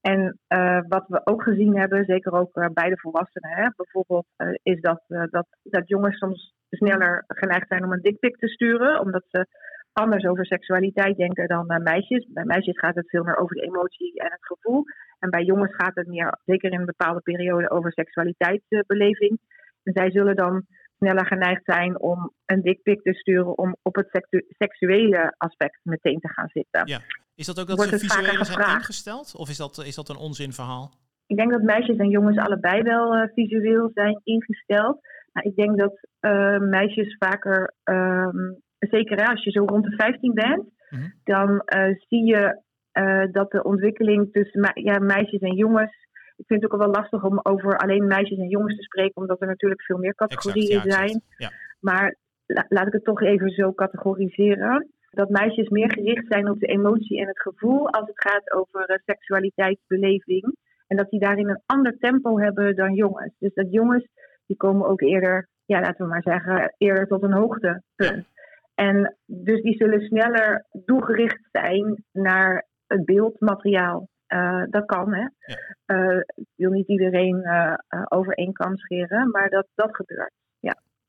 En 0.00 0.38
eh, 0.46 0.80
wat 0.88 1.04
we 1.08 1.20
ook 1.24 1.42
gezien 1.42 1.78
hebben, 1.78 2.04
zeker 2.04 2.32
ook 2.32 2.72
bij 2.72 2.88
de 2.88 2.98
volwassenen, 2.98 3.50
hè, 3.50 3.68
bijvoorbeeld, 3.76 4.26
is 4.62 4.80
dat, 4.80 5.02
dat, 5.06 5.46
dat 5.62 5.88
jongens 5.88 6.18
soms 6.18 6.54
sneller 6.70 7.24
geneigd 7.26 7.68
zijn 7.68 7.84
om 7.84 7.92
een 7.92 8.02
dikpik 8.02 8.36
te 8.36 8.48
sturen, 8.48 9.00
omdat 9.00 9.24
ze 9.28 9.46
anders 9.92 10.24
over 10.24 10.46
seksualiteit 10.46 11.16
denken 11.16 11.48
dan 11.48 11.82
meisjes. 11.82 12.26
Bij 12.28 12.44
meisjes 12.44 12.78
gaat 12.78 12.94
het 12.94 13.08
veel 13.08 13.24
meer 13.24 13.36
over 13.36 13.56
de 13.56 13.62
emotie 13.62 14.20
en 14.20 14.30
het 14.30 14.46
gevoel. 14.46 14.84
En 15.18 15.30
bij 15.30 15.44
jongens 15.44 15.74
gaat 15.74 15.94
het 15.94 16.06
meer, 16.06 16.38
zeker 16.44 16.72
in 16.72 16.78
een 16.78 16.86
bepaalde 16.94 17.20
periode, 17.20 17.70
over 17.70 17.92
seksualiteitsbeleving. 17.92 19.38
En 19.82 19.92
zij 19.92 20.10
zullen 20.10 20.36
dan 20.36 20.66
sneller 20.98 21.26
geneigd 21.26 21.64
zijn 21.64 22.00
om 22.00 22.32
een 22.46 22.62
dikpik 22.62 23.02
te 23.02 23.14
sturen 23.14 23.58
om 23.58 23.76
op 23.82 23.94
het 23.94 24.08
seksu- 24.10 24.46
seksuele 24.48 25.34
aspect 25.36 25.78
meteen 25.82 26.20
te 26.20 26.28
gaan 26.28 26.48
zitten. 26.48 26.86
Ja. 26.86 27.00
Is 27.34 27.46
dat 27.46 27.60
ook 27.60 27.66
dat 27.66 27.76
Wordt 27.76 27.92
ze 27.92 27.98
visueel 27.98 28.44
zijn 28.44 28.76
ingesteld? 28.76 29.36
Of 29.36 29.48
is 29.48 29.56
dat, 29.56 29.82
is 29.86 29.94
dat 29.94 30.08
een 30.08 30.16
onzinverhaal? 30.16 30.90
Ik 31.26 31.36
denk 31.36 31.50
dat 31.50 31.62
meisjes 31.62 31.96
en 31.96 32.08
jongens 32.08 32.38
allebei 32.38 32.82
wel 32.82 33.14
eh, 33.14 33.28
visueel 33.34 33.90
zijn 33.94 34.20
ingesteld. 34.24 35.00
Maar 35.32 35.44
ik 35.44 35.56
denk 35.56 35.78
dat 35.78 36.06
eh, 36.20 36.58
meisjes 36.58 37.16
vaker, 37.18 37.74
ehm, 37.82 38.52
zeker 38.90 39.16
hè, 39.22 39.30
als 39.30 39.44
je 39.44 39.50
zo 39.50 39.64
rond 39.64 39.84
de 39.84 39.94
15 39.96 40.34
bent, 40.34 40.64
Mhm. 40.90 41.08
dan 41.24 41.60
eh, 41.64 41.94
zie 42.08 42.24
je 42.26 42.60
eh, 42.92 43.24
dat 43.32 43.50
de 43.50 43.62
ontwikkeling 43.62 44.32
tussen 44.32 44.60
me- 44.60 44.80
ja, 44.82 44.98
meisjes 44.98 45.40
en 45.40 45.54
jongens. 45.54 45.92
Ik 46.36 46.46
vind 46.46 46.62
het 46.62 46.72
ook 46.72 46.80
wel 46.80 46.90
lastig 46.90 47.24
om 47.24 47.40
over 47.42 47.76
alleen 47.76 48.06
meisjes 48.06 48.38
en 48.38 48.48
jongens 48.48 48.76
te 48.76 48.82
spreken, 48.82 49.16
omdat 49.22 49.40
er 49.40 49.46
natuurlijk 49.46 49.82
veel 49.82 49.98
meer 49.98 50.14
categorieën 50.14 50.68
Exact, 50.80 50.84
ja, 50.84 50.90
zijn. 51.06 51.22
Ja. 51.36 51.50
Maar 51.80 52.16
la- 52.46 52.66
laat 52.68 52.86
ik 52.86 52.92
het 52.92 53.04
toch 53.04 53.22
even 53.22 53.50
zo 53.50 53.72
categoriseren. 53.72 54.90
Dat 55.10 55.28
meisjes 55.28 55.68
meer 55.68 55.92
gericht 55.92 56.26
zijn 56.28 56.50
op 56.50 56.60
de 56.60 56.66
emotie 56.66 57.20
en 57.20 57.26
het 57.26 57.40
gevoel 57.40 57.88
als 57.90 58.06
het 58.08 58.20
gaat 58.28 58.52
over 58.52 58.84
eh, 58.84 58.96
seksualiteitsbeleving. 59.04 60.56
En 60.86 60.96
dat 60.96 61.10
die 61.10 61.20
daarin 61.20 61.48
een 61.48 61.62
ander 61.66 61.98
tempo 61.98 62.38
hebben 62.38 62.76
dan 62.76 62.94
jongens. 62.94 63.34
Dus 63.38 63.54
dat 63.54 63.66
jongens, 63.72 64.06
die 64.46 64.56
komen 64.56 64.86
ook 64.88 65.00
eerder, 65.00 65.48
ja, 65.64 65.80
laten 65.80 66.04
we 66.04 66.10
maar 66.10 66.22
zeggen, 66.22 66.74
eerder 66.78 67.06
tot 67.06 67.22
een 67.22 67.32
hoogtepunt. 67.32 68.26
En 68.74 69.16
dus 69.26 69.62
die 69.62 69.76
zullen 69.76 70.00
sneller 70.00 70.66
doelgericht 70.84 71.48
zijn 71.50 72.04
naar 72.12 72.66
het 72.86 73.04
beeldmateriaal. 73.04 74.08
Eh, 74.26 74.62
dat 74.70 74.84
kan, 74.86 75.14
hè. 75.14 75.20
Ja. 75.20 75.76
Eh, 75.84 76.20
ik 76.34 76.46
wil 76.56 76.70
niet 76.70 76.88
iedereen 76.88 77.42
eh, 77.42 77.74
eh, 77.88 78.02
over 78.08 78.32
één 78.32 78.52
kam 78.52 78.76
scheren, 78.76 79.30
maar 79.30 79.50
dat, 79.50 79.66
dat 79.74 79.96
gebeurt. 79.96 80.32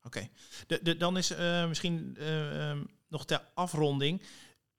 Oké. 0.06 0.20
De, 0.66 0.78
de, 0.82 0.96
dan 0.96 1.16
is 1.16 1.36
misschien 1.68 2.16
eh, 2.18 2.70
ehm, 2.70 2.78
nog 3.08 3.24
ter 3.24 3.40
afronding. 3.54 4.22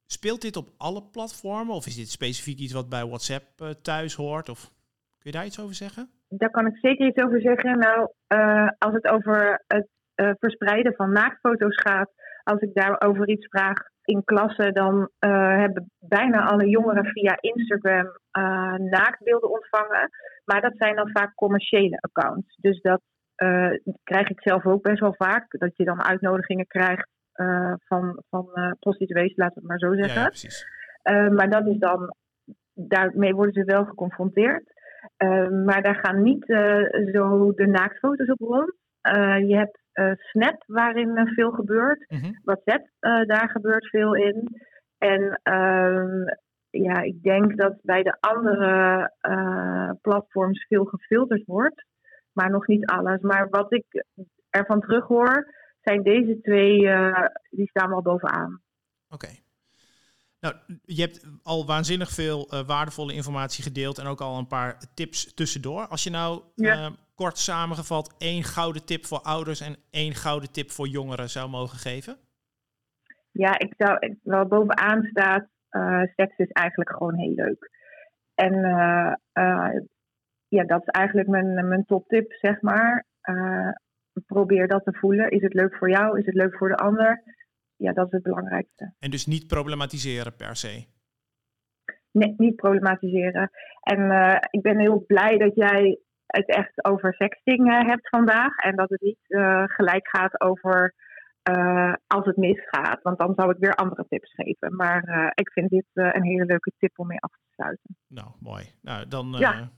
Speelt 0.06 0.42
dit 0.42 0.56
op 0.56 0.68
alle 0.78 1.04
platformen? 1.12 1.76
Of 1.76 1.86
is 1.86 1.96
dit 1.96 2.10
specifiek 2.10 2.60
iets 2.60 2.74
wat 2.74 2.90
bij 2.90 3.06
WhatsApp 3.06 3.76
thuis 3.82 4.16
hoort? 4.16 4.50
Of 4.50 4.60
kun 5.20 5.32
je 5.32 5.32
daar 5.32 5.46
iets 5.46 5.60
over 5.60 5.76
zeggen? 5.76 6.10
Daar 6.28 6.50
kan 6.50 6.68
ik 6.68 6.78
zeker 6.78 7.08
iets 7.08 7.24
over 7.24 7.42
zeggen. 7.42 7.78
Nou, 7.78 8.12
als 8.78 8.94
het 8.94 9.08
over 9.08 9.64
het 9.68 9.88
verspreiden 10.40 10.94
van 10.94 11.12
naaktfoto's 11.12 11.82
gaat, 11.82 12.12
als 12.46 12.60
ik 12.60 12.74
daarover 12.74 13.30
iets 13.30 13.48
vraag 13.48 13.78
in 14.04 14.24
klassen, 14.24 14.74
dan 14.74 15.10
eh, 15.20 15.58
hebben 15.58 15.92
bijna 16.00 16.46
alle 16.46 16.70
jongeren 16.70 17.06
via 17.06 17.38
Instagram 17.40 18.20
eh, 18.32 18.74
naaktbeelden 18.74 19.52
ontvangen. 19.52 20.10
Maar 20.46 20.62
dat 20.62 20.74
zijn 20.78 20.96
dan 20.96 21.10
vaak 21.10 21.36
commerciële 21.36 21.98
accounts. 22.00 22.56
Dus 22.62 22.82
dat 22.82 23.02
eh, 23.36 23.72
krijg 24.04 24.30
ik 24.30 24.42
zelf 24.42 24.66
ook 24.66 24.82
best 24.82 25.00
wel 25.00 25.16
vaak. 25.18 25.46
Dat 25.50 25.78
je 25.78 25.84
dan 25.84 26.04
uitnodigingen 26.04 26.68
krijgt 26.68 27.14
van, 27.88 28.24
van 28.30 28.50
prostituees, 28.80 29.36
laten 29.36 29.54
we 29.54 29.60
het 29.60 29.70
maar 29.70 29.90
zo 29.90 29.96
zeggen. 29.96 30.22
ja, 30.22 30.28
precies. 30.28 30.68
Uh, 31.04 31.30
maar 31.30 31.50
dat 31.50 31.68
is 31.68 31.78
dan, 31.78 32.16
daarmee 32.74 33.34
worden 33.36 33.54
ze 33.54 33.64
wel 33.64 33.86
geconfronteerd. 33.86 34.64
Uh, 35.18 35.50
maar 35.50 35.82
daar 35.82 35.96
gaan 35.96 36.24
niet 36.24 36.50
uh, 36.50 37.14
zo 37.14 37.54
de 37.54 37.68
naaktfoto's 37.68 38.30
op 38.30 38.40
rond. 38.40 38.74
Uh, 39.16 39.40
je 39.48 39.56
hebt 39.56 39.80
Snap, 40.18 40.64
waarin 40.68 41.28
veel 41.28 41.52
gebeurt. 41.52 42.06
Mhm. 42.10 42.32
WhatsApp, 42.44 42.88
daar 43.00 43.50
gebeurt 43.50 43.90
veel 43.90 44.16
in. 44.16 44.62
En 44.98 45.40
ehm, 45.44 46.24
ja, 46.70 47.02
ik 47.02 47.24
denk 47.24 47.58
dat 47.58 47.80
bij 47.82 48.04
de 48.04 48.18
andere 48.20 49.12
platforms 50.02 50.66
veel 50.68 50.86
gefilterd 50.86 51.46
wordt. 51.46 51.86
Maar 52.34 52.50
nog 52.50 52.68
niet 52.68 52.86
alles. 52.86 53.22
Maar 53.22 53.50
wat 53.50 53.74
ik 53.74 54.06
ervan 54.50 54.80
terughoor, 54.80 55.54
zijn 55.82 56.04
deze 56.04 56.40
twee, 56.42 56.80
die 57.50 57.70
staan 57.70 57.90
wel 57.90 58.02
bovenaan. 58.02 58.62
Oké. 59.10 59.28
Nou, 60.40 60.56
je 60.84 61.02
hebt 61.02 61.26
al 61.44 61.66
waanzinnig 61.66 62.10
veel 62.10 62.54
uh, 62.54 62.60
waardevolle 62.68 63.14
informatie 63.14 63.64
gedeeld 63.64 63.98
en 63.98 64.06
ook 64.06 64.22
al 64.22 64.38
een 64.38 64.48
paar 64.48 64.78
tips 64.94 65.34
tussendoor. 65.34 65.88
Als 65.88 66.04
je 66.04 66.10
nou 66.10 66.42
Ja. 66.56 66.76
uh, 66.76 66.92
kort 67.16 67.38
samengevat 67.38 68.16
één 68.18 68.44
gouden 68.44 68.86
tip 68.86 69.06
voor 69.06 69.20
ouders 69.20 69.62
en 69.62 69.76
één 69.92 70.14
gouden 70.14 70.52
tip 70.52 70.72
voor 70.72 70.88
jongeren 70.88 71.30
zou 71.30 71.50
mogen 71.50 71.78
geven? 71.78 72.18
Ja, 73.32 73.60
ik 73.60 73.74
zou 73.78 74.18
wel 74.24 74.46
bovenaan 74.46 75.04
staat, 75.04 75.48
eh, 75.70 76.02
seks 76.16 76.38
is 76.38 76.52
eigenlijk 76.52 76.90
gewoon 76.90 77.16
heel 77.16 77.34
leuk. 77.34 77.70
En 78.36 78.64
eh, 78.64 79.14
eh, 79.32 79.82
ja, 80.48 80.64
dat 80.64 80.82
is 80.82 80.88
eigenlijk 80.88 81.28
mijn, 81.28 81.68
mijn 81.68 81.86
toptip, 81.86 82.32
zeg 82.34 82.62
maar. 82.62 83.06
Probeer 84.26 84.68
dat 84.68 84.84
te 84.84 84.94
voelen. 84.94 85.30
Is 85.30 85.42
het 85.42 85.54
leuk 85.54 85.76
voor 85.76 85.90
jou? 85.90 86.20
Is 86.20 86.26
het 86.26 86.36
leuk 86.36 86.58
voor 86.58 86.70
de 86.70 86.76
ander? 86.76 87.24
Ja, 87.76 87.94
dat 87.94 88.06
is 88.06 88.12
het 88.12 88.24
belangrijkste. 88.24 88.94
En 89.00 89.12
dus 89.12 89.26
niet 89.26 89.48
problematiseren 89.48 90.36
per 90.36 90.56
se. 90.56 90.86
Nee, 92.12 92.34
niet 92.38 92.56
problematiseren. 92.56 93.50
En 93.82 94.12
ik 94.50 94.62
ben 94.62 94.80
heel 94.80 95.06
blij 95.06 95.38
dat 95.38 95.56
jij 95.56 96.00
het 96.26 96.48
echt 96.48 96.86
over 96.86 97.14
sexting 97.14 97.72
eh, 97.72 97.88
hebt 97.88 98.10
vandaag. 98.10 98.56
En 98.56 98.76
dat 98.76 98.90
het 98.90 99.02
niet 99.02 99.20
eh, 99.28 99.64
gelijk 99.66 100.08
gaat 100.08 100.42
over 100.42 100.94
eh, 101.44 101.94
als 102.08 102.26
het 102.26 102.38
misgaat. 102.38 103.02
Want 103.02 103.20
dan 103.20 103.34
zou 103.36 103.52
ik 103.52 103.58
weer 103.60 103.76
andere 103.76 104.06
tips 104.10 104.34
geven. 104.34 104.76
Maar 104.76 105.32
ik 105.36 105.52
vind 105.52 105.70
dit 105.70 105.86
een 105.94 106.24
hele 106.24 106.46
leuke 106.46 106.72
tip 106.78 107.00
om 107.00 107.08
mee 107.08 107.20
af 107.20 107.32
te 107.32 107.54
sluiten. 107.54 107.98
Nou, 108.08 108.28
mooi. 108.40 108.66
Nou, 108.82 109.08
dan, 109.08 109.36
Ja. 109.38 109.54
ja, 109.54 109.70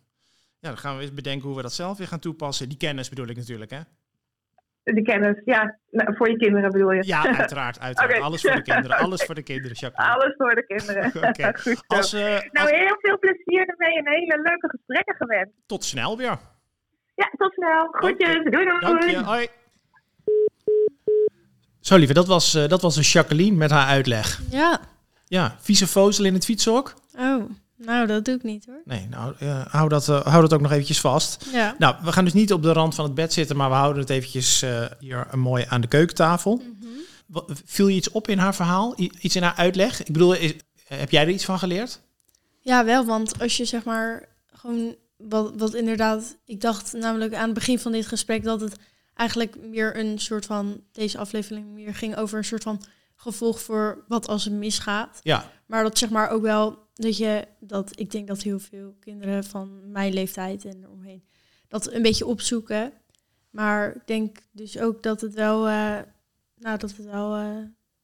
dan 0.59 0.77
gaan 0.77 0.95
we 0.95 1.01
eens 1.01 1.13
bedenken 1.13 1.47
hoe 1.47 1.55
we 1.55 1.61
dat 1.61 1.73
zelf 1.73 1.97
weer 1.97 2.07
gaan 2.07 2.19
toepassen. 2.19 2.69
Die 2.69 2.77
kennis 2.77 3.09
bedoel 3.09 3.27
ik 3.27 3.35
natuurlijk, 3.35 3.71
hè? 3.71 3.79
De 4.93 5.01
kennis, 5.01 5.41
ja, 5.45 5.77
nou, 5.91 6.15
voor 6.15 6.29
je 6.29 6.37
kinderen 6.37 6.71
bedoel 6.71 6.91
je. 6.91 7.05
Ja, 7.05 7.37
uiteraard. 7.37 7.79
uiteraard. 7.79 8.21
Alles 8.27 8.41
voor 8.41 8.55
de 8.55 8.61
kinderen. 8.61 8.97
Alles 8.97 9.23
voor 9.23 9.35
de 9.35 9.43
kinderen, 9.43 9.77
Jacqueline. 9.79 10.15
Alles 10.15 10.33
voor 10.37 10.55
de 10.55 10.65
kinderen. 10.65 11.05
Oké. 11.29 11.51
Goed. 11.61 11.83
Als, 11.87 12.13
eh, 12.13 12.21
Nou, 12.21 12.39
als- 12.51 12.71
heel 12.71 12.97
veel 13.01 13.19
plezier 13.19 13.67
ermee 13.67 13.97
en 13.97 14.07
hele 14.07 14.41
leuke 14.43 14.69
gesprekken 14.69 15.15
gewenst. 15.15 15.51
tot 15.65 15.83
snel 15.83 16.17
weer. 16.17 16.37
Ja, 17.15 17.31
tot 17.37 17.53
snel. 17.53 17.87
Groetjes. 17.91 18.35
Oké. 18.35 18.49
Doei 18.49 18.65
doei. 18.65 18.79
Dank 18.79 19.03
je. 19.03 19.23
Hoi. 19.23 19.47
Zo, 21.79 21.95
lieve, 21.97 22.13
dat 22.13 22.27
was, 22.27 22.53
eh, 22.55 22.67
dat 22.67 22.81
was 22.81 22.95
een 22.95 23.01
Jacqueline 23.03 23.55
met 23.57 23.71
haar 23.71 23.87
uitleg. 23.87 24.39
Ja. 24.49 24.79
Ja, 25.25 25.55
vieze 25.59 25.87
fozel 25.87 26.25
in 26.25 26.33
het 26.33 26.45
fietshok? 26.45 26.93
Oh, 27.17 27.43
nou, 27.77 28.07
dat 28.07 28.25
doe 28.25 28.35
ik 28.35 28.43
niet 28.43 28.65
hoor. 28.65 28.81
Nee, 28.85 29.07
nou, 29.09 29.33
eh, 29.39 29.65
hou, 29.65 29.89
dat, 29.89 30.09
eh, 30.09 30.25
hou 30.25 30.41
dat 30.41 30.53
ook 30.53 30.61
nog 30.61 30.71
eventjes 30.71 30.99
vast. 30.99 31.45
Ja. 31.51 31.75
Nou, 31.77 31.95
we 32.03 32.11
gaan 32.11 32.23
dus 32.23 32.33
niet 32.33 32.53
op 32.53 32.63
de 32.63 32.71
rand 32.73 32.95
van 32.95 33.05
het 33.05 33.13
bed 33.13 33.33
zitten, 33.33 33.55
maar 33.57 33.69
we 33.69 33.75
houden 33.75 34.01
het 34.01 34.09
eventjes 34.09 34.61
eh, 34.61 34.85
hier 34.99 35.27
mooi 35.33 35.65
aan 35.69 35.81
de 35.81 35.87
keukentafel. 35.87 36.55
Mhm. 36.55 36.87
Wat- 37.25 37.51
Viel 37.65 37.87
je 37.87 37.95
iets 37.95 38.11
op 38.11 38.27
in 38.27 38.37
haar 38.37 38.55
verhaal? 38.55 38.93
I- 38.99 39.11
iets 39.19 39.35
in 39.35 39.43
haar 39.43 39.55
uitleg? 39.55 39.99
Ik 40.03 40.11
bedoel, 40.13 40.33
is- 40.33 40.53
heb 40.87 41.11
jij 41.11 41.21
er 41.23 41.29
iets 41.29 41.45
van 41.45 41.59
geleerd? 41.59 41.99
Ja, 42.61 42.85
wel, 42.85 43.05
want 43.05 43.39
als 43.41 43.57
je 43.57 43.65
zeg 43.65 43.83
maar 43.83 44.25
gewoon 44.53 44.95
wat, 45.17 45.53
wat 45.57 45.73
inderdaad, 45.73 46.35
ik 46.45 46.61
dacht 46.61 46.93
namelijk 46.93 47.33
aan 47.33 47.45
het 47.45 47.53
begin 47.53 47.79
van 47.79 47.91
dit 47.91 48.07
gesprek 48.07 48.43
dat 48.43 48.61
het 48.61 48.75
eigenlijk 49.15 49.55
meer 49.71 49.97
een 49.99 50.19
soort 50.19 50.45
van 50.45 50.81
deze 50.91 51.17
aflevering 51.17 51.65
meer 51.73 51.95
ging 51.95 52.17
over 52.17 52.37
een 52.37 52.43
soort 52.43 52.63
van 52.63 52.81
gevolg 53.19 53.61
voor 53.61 54.03
wat 54.07 54.27
als 54.27 54.43
het 54.43 54.53
misgaat. 54.53 55.19
Ja, 55.23 55.51
Maar 55.65 55.83
dat 55.83 55.97
zeg 55.97 56.09
maar 56.09 56.29
ook 56.29 56.41
wel 56.41 56.85
dat 56.93 57.17
je 57.17 57.47
dat 57.59 57.99
ik 57.99 58.11
denk 58.11 58.27
dat 58.27 58.41
heel 58.41 58.59
veel 58.59 58.95
kinderen 58.99 59.43
van 59.43 59.91
mijn 59.91 60.13
leeftijd 60.13 60.65
en 60.65 60.83
eromheen 60.83 61.23
dat 61.67 61.91
een 61.91 62.01
beetje 62.01 62.25
opzoeken. 62.25 62.93
Maar 63.49 63.95
ik 63.95 64.01
denk 64.07 64.37
dus 64.51 64.79
ook 64.79 65.03
dat 65.03 65.21
het 65.21 65.33
wel, 65.33 65.67
eh, 65.67 65.73
nou 66.55 66.77
dat 66.77 66.81
het 66.81 67.05
wel 67.05 67.35
eh, 67.35 67.55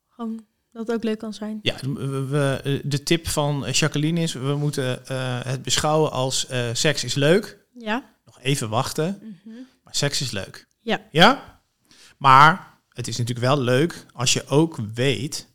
gewoon 0.09 0.45
dat 0.71 0.87
het 0.87 0.95
ook 0.95 1.03
leuk 1.03 1.19
kan 1.19 1.33
zijn. 1.33 1.59
ja 1.61 1.75
we, 1.81 2.25
we- 2.27 2.81
de 2.83 3.03
tip 3.03 3.27
van 3.27 3.65
Jacqueline 3.71 4.19
is, 4.21 4.33
we 4.33 4.55
moeten 4.55 5.05
eh, 5.07 5.39
het 5.43 5.61
beschouwen 5.63 6.11
als 6.11 6.47
eh, 6.47 6.69
seks 6.73 7.03
is 7.03 7.13
leuk. 7.15 7.65
Ja. 7.77 8.11
Nog 8.25 8.41
even 8.41 8.69
wachten, 8.69 9.19
Mhm. 9.21 9.55
maar 9.83 9.95
seks 9.95 10.21
is 10.21 10.31
leuk. 10.31 10.67
Ja. 10.81 11.01
Ja? 11.11 11.61
Maar 12.17 12.72
het 12.93 13.07
is 13.07 13.17
natuurlijk 13.17 13.45
wel 13.45 13.59
leuk 13.59 14.05
als 14.13 14.33
je 14.33 14.47
ook 14.47 14.79
weet 14.93 15.47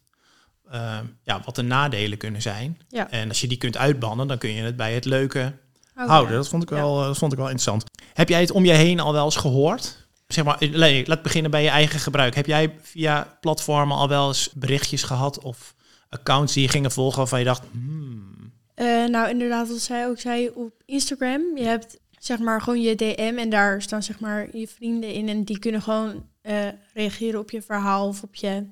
eh, 0.71 0.99
ja, 1.23 1.43
wat 1.45 1.55
de 1.55 1.63
nadelen 1.63 2.19
kunnen 2.19 2.43
zijn. 2.43 2.81
Ja. 2.89 3.11
En 3.11 3.29
als 3.29 3.41
je 3.41 3.47
die 3.47 3.59
kunt 3.59 3.77
uitbannen, 3.77 4.29
dan 4.29 4.39
kun 4.39 4.53
je 4.53 4.63
het 4.63 4.77
bij 4.77 4.95
het 4.95 5.05
leuke 5.05 5.53
houden. 5.95 6.35
Dat 6.35 6.49
vond 6.49 6.63
ik 6.63 6.71
wel, 6.71 7.03
dat 7.03 7.19
vond 7.19 7.33
ik 7.33 7.39
wel 7.39 7.49
interessant. 7.49 7.85
Heb 8.15 8.29
jij 8.29 8.41
het 8.41 8.51
om 8.51 8.65
je 8.65 8.73
heen 8.73 9.01
al 9.01 9.13
wel 9.13 9.25
eens 9.25 9.37
gehoord? 9.37 10.07
Zeg 10.27 10.45
maar, 10.45 10.57
nee, 10.71 11.07
laat 11.07 11.23
beginnen 11.23 11.51
bij 11.51 11.63
je 11.63 11.69
eigen 11.69 12.01
gebruik. 12.01 12.35
Heb 12.35 12.47
jij 12.47 12.75
via 12.83 13.39
platformen 13.41 13.97
al 13.97 14.09
wel 14.09 14.29
eens 14.29 14.51
berichtjes 14.55 15.03
gehad 15.03 15.39
of 15.39 15.75
accounts 16.09 16.53
die 16.53 16.63
je 16.63 16.69
gingen 16.69 16.91
volgen 16.91 17.19
waarvan 17.19 17.39
je 17.39 17.45
dacht, 17.45 17.63
hmm. 17.71 18.53
Eh, 18.75 19.05
nou, 19.05 19.29
inderdaad, 19.29 19.69
wat 19.69 19.81
zij 19.81 20.07
ook 20.07 20.21
zei 20.21 20.51
op 20.55 20.73
Instagram. 20.85 21.57
Je 21.57 21.65
hebt 21.65 21.99
zeg 22.19 22.39
maar 22.39 22.61
gewoon 22.61 22.81
je 22.81 22.95
DM 22.95 23.35
en 23.39 23.51
daar 23.51 23.83
staan 23.83 24.03
zeg 24.03 24.21
maar 24.21 24.57
je 24.57 24.69
vrienden 24.69 25.13
in 25.13 25.29
en 25.29 25.45
die 25.45 25.59
kunnen 25.59 25.83
gewoon 25.83 26.27
eh, 26.49 26.69
reageren 26.95 27.41
op 27.41 27.51
je 27.51 27.63
verhaal 27.63 28.09
of 28.09 28.23
op 28.23 28.35
je, 28.35 28.67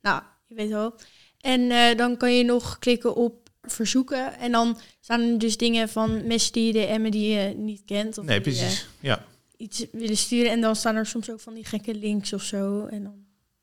nou, 0.00 0.22
je 0.46 0.54
weet 0.54 0.70
wel. 0.70 0.94
En 1.40 1.70
eh, 1.70 1.96
dan 1.96 2.16
kan 2.16 2.36
je 2.36 2.44
nog 2.44 2.78
klikken 2.78 3.14
op 3.14 3.50
verzoeken 3.62 4.38
en 4.38 4.52
dan 4.52 4.78
staan 5.00 5.20
er 5.20 5.38
dus 5.38 5.56
dingen 5.56 5.88
van 5.88 6.26
mensen 6.26 6.52
die 6.52 6.66
je 6.66 6.86
DM'en 6.86 7.10
die 7.10 7.34
je 7.34 7.54
niet 7.56 7.82
kent. 7.84 8.18
Of 8.18 8.24
nee, 8.24 8.40
die, 8.40 8.52
precies. 8.52 8.88
ja. 9.00 9.24
Iets 9.56 9.86
willen 9.92 10.16
sturen 10.16 10.50
en 10.50 10.60
dan 10.60 10.76
staan 10.76 10.96
er 10.96 11.06
soms 11.06 11.30
ook 11.30 11.40
van 11.40 11.54
die 11.54 11.64
gekke 11.64 11.94
links 11.94 12.32
of 12.32 12.42
zo. 12.42 12.86
En 12.86 13.02
dan, 13.02 13.14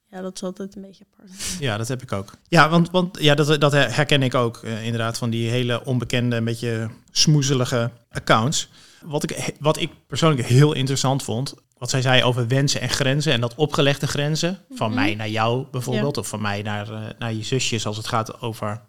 ja, 0.09 0.21
dat 0.21 0.35
is 0.35 0.43
altijd 0.43 0.75
een 0.75 0.81
beetje 0.81 1.05
apart. 1.11 1.31
Ja, 1.59 1.77
dat 1.77 1.87
heb 1.87 2.01
ik 2.01 2.11
ook. 2.11 2.33
Ja, 2.47 2.69
want, 2.69 2.89
want 2.89 3.19
ja, 3.21 3.35
dat, 3.35 3.61
dat 3.61 3.71
herken 3.71 4.23
ik 4.23 4.35
ook 4.35 4.63
inderdaad 4.63 5.17
van 5.17 5.29
die 5.29 5.49
hele 5.49 5.85
onbekende, 5.85 6.35
een 6.35 6.43
beetje 6.43 6.89
smoezelige 7.11 7.91
accounts. 8.09 8.69
Wat 9.01 9.23
ik, 9.23 9.55
wat 9.59 9.77
ik 9.77 9.91
persoonlijk 10.07 10.47
heel 10.47 10.73
interessant 10.73 11.23
vond, 11.23 11.53
wat 11.79 11.89
zij 11.89 12.01
zei 12.01 12.23
over 12.23 12.47
wensen 12.47 12.81
en 12.81 12.89
grenzen 12.89 13.33
en 13.33 13.41
dat 13.41 13.55
opgelegde 13.55 14.07
grenzen, 14.07 14.59
van 14.71 14.91
Mhm. 14.91 14.99
mij 14.99 15.15
naar 15.15 15.29
jou 15.29 15.65
bijvoorbeeld, 15.71 16.17
of 16.17 16.27
van 16.27 16.41
mij 16.41 16.61
naar, 16.61 16.91
uh, 16.91 16.99
naar 17.19 17.33
je 17.33 17.43
zusjes 17.43 17.85
als 17.85 17.97
het 17.97 18.07
gaat 18.07 18.41
over 18.41 18.81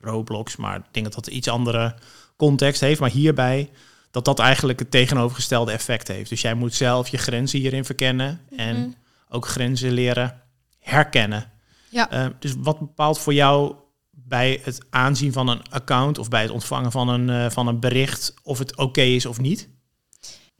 Roblox. 0.00 0.56
Maar 0.56 0.76
ik 0.76 0.84
denk 0.90 1.12
dat 1.12 1.26
iets 1.26 1.48
andere 1.48 1.94
context 2.36 2.80
heeft. 2.80 3.00
Maar 3.00 3.10
hierbij 3.10 3.70
dat 4.10 4.24
dat 4.24 4.38
eigenlijk 4.38 4.78
het 4.78 4.90
tegenovergestelde 4.90 5.72
effect 5.72 6.08
heeft. 6.08 6.28
Dus 6.30 6.40
jij 6.40 6.54
moet 6.54 6.74
zelf 6.74 7.08
je 7.08 7.18
grenzen 7.18 7.58
hierin 7.58 7.84
verkennen 7.84 8.40
en 8.56 8.76
Mhm. 8.76 8.88
ook 9.28 9.46
grenzen 9.46 9.90
leren 9.92 10.40
herkennen. 10.78 11.50
Ja. 11.90 12.12
Uh, 12.12 12.26
dus 12.38 12.54
wat 12.58 12.78
bepaalt 12.78 13.18
voor 13.18 13.34
jou 13.34 13.74
bij 14.10 14.60
het 14.62 14.80
aanzien 14.90 15.32
van 15.32 15.48
een 15.48 15.62
account 15.70 16.18
of 16.18 16.28
bij 16.28 16.42
het 16.42 16.50
ontvangen 16.50 16.90
van 16.92 17.08
een, 17.08 17.28
uh, 17.28 17.50
van 17.50 17.66
een 17.66 17.80
bericht 17.80 18.34
of 18.42 18.58
het 18.58 18.72
oké 18.72 18.82
okay 18.82 19.14
is 19.14 19.26
of 19.26 19.40
niet? 19.40 19.68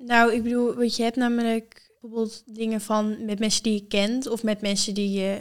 Nou, 0.05 0.33
ik 0.33 0.43
bedoel, 0.43 0.75
want 0.75 0.97
je 0.97 1.03
hebt 1.03 1.17
namelijk 1.17 1.91
bijvoorbeeld 2.01 2.43
dingen 2.47 2.81
van 2.81 3.25
met 3.25 3.39
mensen 3.39 3.63
die 3.63 3.73
je 3.73 3.87
kent 3.87 4.27
of 4.27 4.43
met 4.43 4.61
mensen 4.61 4.95
die 4.95 5.11
je 5.11 5.41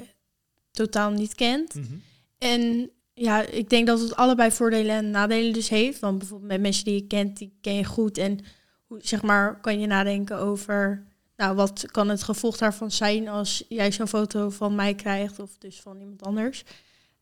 totaal 0.71 1.11
niet 1.11 1.35
kent. 1.35 1.75
Mm 1.75 1.83
-hmm. 1.83 2.01
En 2.37 2.91
ja, 3.13 3.41
ik 3.41 3.69
denk 3.69 3.87
dat 3.87 3.99
het 3.99 4.15
allebei 4.15 4.51
voordelen 4.51 4.95
en 4.95 5.09
nadelen 5.09 5.53
dus 5.53 5.69
heeft. 5.69 5.99
Want 5.99 6.17
bijvoorbeeld 6.17 6.51
met 6.51 6.61
mensen 6.61 6.85
die 6.85 6.93
je 6.93 7.07
kent, 7.07 7.37
die 7.37 7.57
ken 7.61 7.75
je 7.75 7.85
goed. 7.85 8.17
En 8.17 8.39
hoe, 8.85 8.99
zeg 9.01 9.21
maar, 9.21 9.59
kan 9.59 9.79
je 9.79 9.87
nadenken 9.87 10.37
over, 10.37 11.05
nou, 11.35 11.55
wat 11.55 11.85
kan 11.91 12.09
het 12.09 12.23
gevolg 12.23 12.57
daarvan 12.57 12.91
zijn 12.91 13.27
als 13.27 13.63
jij 13.69 13.91
zo'n 13.91 14.07
foto 14.07 14.49
van 14.49 14.75
mij 14.75 14.95
krijgt 14.95 15.39
of 15.39 15.57
dus 15.57 15.79
van 15.81 15.99
iemand 15.99 16.23
anders. 16.23 16.63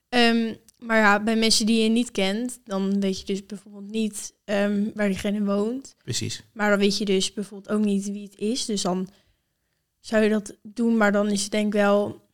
Um, 0.10 0.58
maar 0.80 0.98
ja, 0.98 1.20
bij 1.20 1.36
mensen 1.36 1.66
die 1.66 1.84
je 1.84 1.90
niet 1.90 2.12
kent, 2.12 2.60
dan 2.66 3.00
weet 3.00 3.20
je 3.20 3.26
dus 3.26 3.46
bijvoorbeeld 3.46 3.92
niet 3.92 4.34
um, 4.46 4.92
waar 4.96 5.08
diegene 5.08 5.44
woont. 5.44 5.96
Precies. 6.04 6.44
Maar 6.54 6.70
dan 6.70 6.80
weet 6.80 6.98
je 6.98 7.06
dus 7.06 7.34
bijvoorbeeld 7.34 7.76
ook 7.78 7.86
niet 7.86 8.12
wie 8.12 8.24
het 8.24 8.36
is. 8.38 8.66
Dus 8.66 8.82
dan 8.82 9.10
zou 10.00 10.24
je 10.24 10.30
dat 10.30 10.56
doen, 10.62 10.98
maar 10.98 11.12
dan 11.12 11.30
is 11.30 11.42
het 11.42 11.52
denk 11.52 11.66
ik 11.66 11.74
wel... 11.74 12.28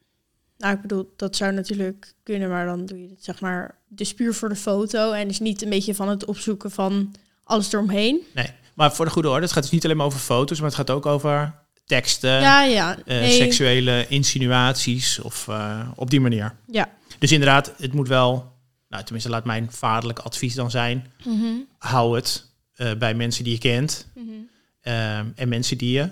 Nou, 0.58 0.75
ik 0.75 0.82
bedoel, 0.82 1.14
dat 1.16 1.36
zou 1.36 1.54
natuurlijk 1.54 2.14
kunnen, 2.24 2.50
maar 2.50 2.66
dan 2.66 2.86
doe 2.86 3.02
je 3.02 3.10
het 3.10 3.24
zeg 3.24 3.42
maar 3.42 3.78
dus 3.88 4.14
puur 4.14 4.34
voor 4.34 4.50
de 4.50 4.56
foto. 4.56 5.12
En 5.12 5.28
dus 5.28 5.40
niet 5.40 5.62
een 5.62 5.70
beetje 5.70 5.96
van 5.96 6.10
het 6.10 6.25
opzoeken 6.25 6.72
van 6.72 7.14
alles 7.44 7.74
eromheen. 7.74 8.22
Nee, 8.34 8.48
maar 8.74 8.94
voor 8.94 9.06
de 9.06 9.12
goede 9.12 9.30
orde, 9.30 9.42
het 9.42 9.52
gaat 9.52 9.64
dus 9.64 9.72
niet 9.72 9.84
alleen 9.86 9.98
maar 9.98 10.06
over 10.06 10.20
foto's, 10.20 10.58
maar 10.60 10.68
het 10.68 10.78
gaat 10.78 10.90
ook 10.90 11.06
over 11.06 11.54
teksten, 11.86 12.30
ja, 12.30 12.64
ja. 12.64 12.98
Uh, 12.98 13.04
Nee. 13.06 13.32
seksuele 13.32 14.06
insinuaties 14.10 15.20
of 15.20 15.48
uh, 15.50 15.88
op 15.96 16.10
die 16.10 16.22
manier. 16.22 16.56
Ja. 16.68 16.90
Dus 17.19 17.31
inderdaad, 17.31 17.74
het 17.77 17.93
moet 17.93 18.07
wel, 18.07 18.51
nou 18.89 19.03
tenminste 19.03 19.29
laat 19.29 19.45
mijn 19.45 19.72
vaderlijk 19.72 20.19
advies 20.19 20.55
dan 20.55 20.72
zijn, 20.72 21.12
Mhm. 21.25 21.46
hou 21.77 22.16
het 22.16 22.46
uh, 22.77 22.94
bij 22.94 23.13
mensen 23.13 23.44
die 23.44 23.53
je 23.53 23.59
kent 23.59 24.07
Mhm. 24.16 24.29
um, 24.29 25.33
en 25.35 25.50
mensen 25.50 25.77
die 25.77 25.92
je 25.92 26.09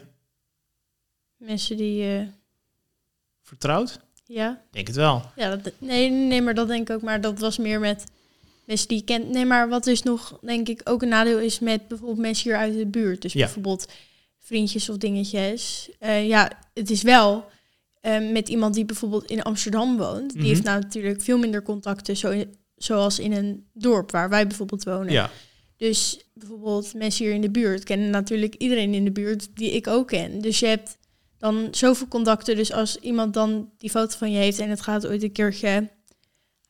Mensen 1.38 1.78
die... 1.78 2.18
eh, 2.18 2.22
vertrouwt. 3.42 4.00
ja, 4.26 4.62
Denk 4.72 4.88
het 4.88 4.96
wel. 4.96 5.32
ja 5.36 5.56
dat, 5.56 5.72
nee, 5.78 6.10
nee, 6.10 6.42
maar 6.42 6.54
dat 6.54 6.68
denk 6.68 6.90
ik 6.90 6.96
ook. 6.96 7.02
Maar 7.02 7.22
dat 7.22 7.40
was 7.40 7.58
meer 7.58 7.80
met 7.80 8.04
mensen 8.66 8.88
die 8.88 8.98
je 8.98 9.04
kent. 9.04 9.30
Nee, 9.30 9.46
maar 9.46 9.70
wat 9.70 9.84
dus 9.84 10.04
nog, 10.04 10.40
denk 10.42 10.68
ik, 10.70 10.82
ook 10.84 11.02
een 11.02 11.08
nadeel 11.10 11.40
is 11.40 11.60
met 11.60 11.88
bijvoorbeeld 11.88 12.20
mensen 12.20 12.50
hier 12.50 12.60
uit 12.60 12.74
de 12.78 12.86
buurt. 12.86 13.22
Dus 13.22 13.34
Ja. 13.34 13.40
bijvoorbeeld 13.46 13.88
vriendjes 14.40 14.90
of 14.90 14.98
dingetjes. 14.98 15.90
Eh, 16.00 16.28
ja, 16.28 16.52
het 16.74 16.90
is 16.90 17.02
wel 17.02 17.50
eh, 18.04 18.32
met 18.32 18.50
iemand 18.50 18.74
die 18.74 18.86
bijvoorbeeld 18.86 19.26
in 19.30 19.42
Amsterdam 19.42 19.98
woont. 19.98 20.30
Die 20.32 20.40
Mhm. 20.40 20.48
heeft 20.48 20.64
nou 20.64 20.80
natuurlijk 20.82 21.22
veel 21.22 21.38
minder 21.38 21.62
contacten, 21.64 22.18
zo 22.18 22.44
zoals 22.76 23.20
in 23.20 23.32
een 23.32 23.66
dorp 23.74 24.12
waar 24.12 24.30
wij 24.30 24.48
bijvoorbeeld 24.48 24.84
wonen. 24.84 25.12
Ja, 25.12 25.30
Dus 25.78 26.26
bijvoorbeeld 26.34 26.94
mensen 26.94 27.26
hier 27.26 27.34
in 27.34 27.42
de 27.42 27.50
buurt 27.52 27.84
kennen 27.84 28.10
natuurlijk 28.10 28.56
iedereen 28.56 28.94
in 28.94 29.04
de 29.04 29.12
buurt 29.12 29.48
die 29.56 29.72
ik 29.72 29.88
ook 29.88 30.08
ken. 30.08 30.42
Dus 30.42 30.60
je 30.60 30.66
hebt 30.66 30.98
dan 31.38 31.68
zoveel 31.72 32.08
contacten. 32.08 32.56
Dus 32.56 32.72
als 32.74 32.98
iemand 32.98 33.34
dan 33.34 33.70
die 33.78 33.90
foto 33.90 34.18
van 34.18 34.32
je 34.32 34.38
heeft 34.38 34.60
en 34.60 34.70
het 34.70 34.82
gaat 34.82 35.08
ooit 35.08 35.24
een 35.24 35.32
keertje 35.32 35.90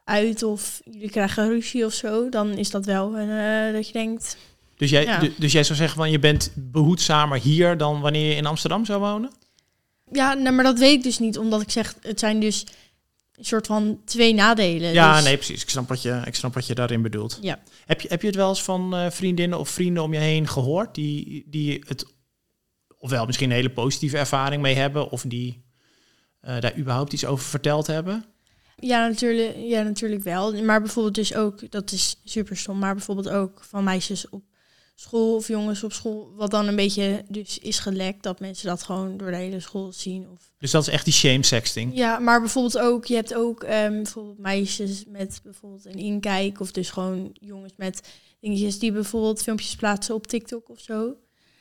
uit 0.04 0.44
of 0.44 0.82
jullie 0.92 1.10
krijgen 1.10 1.48
ruzie 1.48 1.86
of 1.86 1.94
zo, 1.94 2.30
dan 2.30 2.50
is 2.58 2.70
dat 2.70 2.86
wel 2.86 3.18
een, 3.18 3.30
eh, 3.30 3.74
dat 3.74 3.88
je 3.88 3.94
denkt, 3.94 4.38
dus 4.78 4.90
jij, 4.90 5.04
Ja. 5.04 5.20
du- 5.20 5.34
dus 5.38 5.52
jij 5.52 5.64
zou 5.64 5.78
zeggen 5.78 5.98
van 5.98 6.12
je 6.12 6.20
bent 6.20 6.52
behoedzamer 6.56 7.40
hier 7.40 7.78
dan 7.78 8.02
wanneer 8.02 8.30
je 8.30 8.36
in 8.36 8.46
Amsterdam 8.46 8.86
zou 8.86 9.00
wonen? 9.00 9.32
Ja, 10.16 10.34
nee, 10.34 10.52
maar 10.52 10.64
dat 10.64 10.80
weet 10.80 10.98
ik 10.98 11.04
dus 11.04 11.20
niet, 11.20 11.38
omdat 11.38 11.62
ik 11.62 11.72
zeg, 11.72 11.96
het 12.02 12.20
zijn 12.20 12.40
dus 12.40 12.66
een 13.36 13.46
soort 13.46 13.68
van 13.68 14.02
twee 14.06 14.34
nadelen. 14.34 14.94
Ja, 14.94 15.16
Dus- 15.16 15.24
nee, 15.24 15.36
precies. 15.36 15.62
Ik 15.62 15.70
snap 15.70 15.88
wat 15.88 16.02
je, 16.02 16.22
ik 16.26 16.36
snap 16.36 16.54
wat 16.54 16.68
je 16.68 16.76
daarin 16.76 17.02
bedoelt. 17.02 17.38
Ja. 17.42 17.60
Heb 17.86 18.02
je, 18.02 18.08
heb 18.08 18.22
je 18.22 18.28
het 18.28 18.36
wel 18.36 18.50
eens 18.50 18.64
van 18.64 18.96
eh, 18.96 19.10
vriendinnen 19.10 19.60
of 19.60 19.70
vrienden 19.70 20.04
om 20.04 20.14
je 20.14 20.20
heen 20.20 20.48
gehoord 20.48 20.96
die, 20.96 21.44
die 21.48 21.84
het 21.88 22.06
ofwel 22.98 23.26
misschien 23.26 23.50
een 23.50 23.56
hele 23.56 23.70
positieve 23.70 24.18
ervaring 24.18 24.62
mee 24.62 24.76
hebben 24.76 25.10
of 25.10 25.22
die 25.22 25.64
eh, 26.40 26.60
daar 26.60 26.78
überhaupt 26.78 27.14
iets 27.14 27.26
over 27.26 27.46
verteld 27.46 27.88
hebben? 27.88 28.26
Ja, 28.80 29.08
natuurlijk, 29.08 29.56
ja, 29.58 29.82
natuurlijk 29.82 30.24
wel. 30.24 30.64
Maar 30.64 30.82
bijvoorbeeld 30.82 31.16
dus 31.16 31.36
ook, 31.36 31.72
dat 31.72 31.92
is 31.92 32.20
super 32.24 32.58
stom, 32.58 32.80
maar 32.80 32.94
bijvoorbeeld 32.96 33.30
ook 33.30 33.64
van 33.64 33.84
meisjes 33.84 34.30
op 34.30 34.44
school 34.96 35.36
of 35.36 35.48
jongens 35.48 35.84
op 35.84 35.94
school, 35.94 36.34
wat 36.36 36.52
dan 36.52 36.68
een 36.68 36.76
beetje 36.76 37.24
dus 37.30 37.60
is 37.60 37.80
gelekt, 37.80 38.24
dat 38.24 38.40
mensen 38.40 38.68
dat 38.68 38.84
gewoon 38.84 39.18
door 39.18 39.32
de 39.32 39.38
hele 39.38 39.60
school 39.60 39.92
zien. 39.92 40.30
Of... 40.30 40.52
Dus 40.58 40.72
dat 40.72 40.88
is 40.88 40.94
echt 40.94 41.06
die 41.06 41.14
shame 41.14 41.44
sexting. 41.44 41.96
Ja, 41.96 42.20
maar 42.20 42.40
bijvoorbeeld 42.40 42.80
ook, 42.80 43.06
je 43.06 43.16
hebt 43.16 43.34
ook 43.34 43.64
ehm, 43.64 43.92
bijvoorbeeld 43.92 44.40
meisjes 44.40 45.04
met 45.08 45.40
bijvoorbeeld 45.44 45.86
een 45.86 46.00
inkijk, 46.00 46.60
of 46.60 46.72
dus 46.72 46.90
gewoon 46.90 47.30
jongens 47.34 47.74
met 47.78 48.02
dingetjes 48.40 48.80
die 48.80 48.92
bijvoorbeeld 48.92 49.42
filmpjes 49.42 49.76
plaatsen 49.76 50.16
op 50.16 50.28
TikTok 50.28 50.70
of 50.70 50.80
zo. 50.80 51.16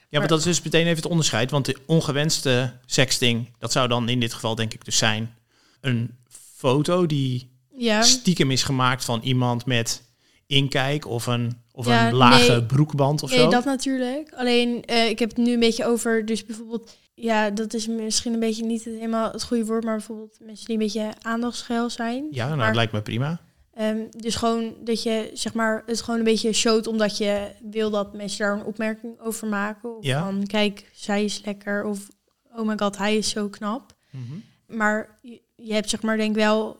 Ja, 0.09 0.19
maar 0.19 0.29
dat 0.29 0.39
is 0.39 0.45
dus 0.45 0.63
meteen 0.63 0.85
even 0.87 0.97
het 0.97 1.07
onderscheid. 1.07 1.51
Want 1.51 1.65
de 1.65 1.77
ongewenste 1.87 2.79
sexting, 2.87 3.49
dat 3.59 3.73
zou 3.73 3.89
dan 3.89 4.09
in 4.09 4.21
dit 4.21 4.33
geval 4.33 4.55
denk 4.55 4.75
ik 4.75 4.85
dus 4.85 4.97
zijn 4.97 5.35
een 5.81 6.19
foto 6.57 7.07
die 7.07 7.51
Ja, 7.77 8.03
stiekem 8.03 8.51
is 8.51 8.63
gemaakt 8.63 9.05
van 9.05 9.21
iemand 9.23 9.67
met 9.67 10.03
inkijk 10.47 11.07
of 11.07 11.27
een, 11.27 11.62
of 11.73 11.87
Ja, 11.87 12.07
een 12.09 12.15
lage 12.15 12.51
nee. 12.51 12.65
broekband 12.65 13.23
of 13.23 13.31
nee, 13.31 13.39
zo. 13.39 13.51
dat 13.51 13.65
natuurlijk. 13.65 14.33
Alleen, 14.35 14.85
eh, 14.85 15.09
ik 15.09 15.19
heb 15.19 15.29
het 15.29 15.39
nu 15.39 15.53
een 15.53 15.61
beetje 15.61 15.85
over, 15.85 16.25
dus 16.27 16.45
bijvoorbeeld, 16.47 16.97
ja, 17.15 17.51
dat 17.51 17.75
is 17.75 17.87
misschien 17.87 18.33
een 18.33 18.41
beetje 18.41 18.65
niet 18.65 18.85
helemaal 18.85 19.33
het 19.33 19.43
goede 19.43 19.65
woord, 19.65 19.85
maar 19.85 19.97
bijvoorbeeld 19.97 20.37
mensen 20.41 20.67
die 20.67 20.75
een 20.75 20.83
beetje 20.83 21.11
aandachtsgeil 21.23 21.91
zijn. 21.91 22.27
Ja, 22.31 22.45
nou, 22.45 22.57
Maar- 22.57 22.67
dat 22.67 22.75
lijkt 22.77 22.93
me 22.93 23.03
prima. 23.03 23.41
Ehm, 23.75 23.97
dus 24.11 24.35
gewoon 24.35 24.75
dat 24.85 25.03
je 25.03 25.31
zeg 25.33 25.55
maar 25.55 25.83
het 25.87 26.01
gewoon 26.01 26.19
een 26.19 26.25
beetje 26.27 26.53
showt 26.53 26.87
omdat 26.87 27.17
je 27.19 27.51
wil 27.71 27.91
dat 27.91 28.13
mensen 28.15 28.39
daar 28.39 28.53
een 28.59 28.65
opmerking 28.65 29.21
over 29.21 29.47
maken. 29.49 29.97
Of 29.97 30.05
Ja. 30.05 30.25
van 30.25 30.47
kijk, 30.47 30.91
zij 30.93 31.25
is 31.25 31.43
lekker 31.45 31.85
of 31.85 32.09
oh 32.57 32.67
my 32.67 32.75
god, 32.77 32.99
hij 32.99 33.17
is 33.17 33.29
zo 33.31 33.49
knap. 33.49 33.93
Mhm. 34.11 34.33
Maar 34.79 35.19
je, 35.23 35.41
je 35.57 35.73
hebt 35.75 35.91
zeg 35.91 36.03
maar 36.03 36.17
denk 36.17 36.35
wel, 36.35 36.77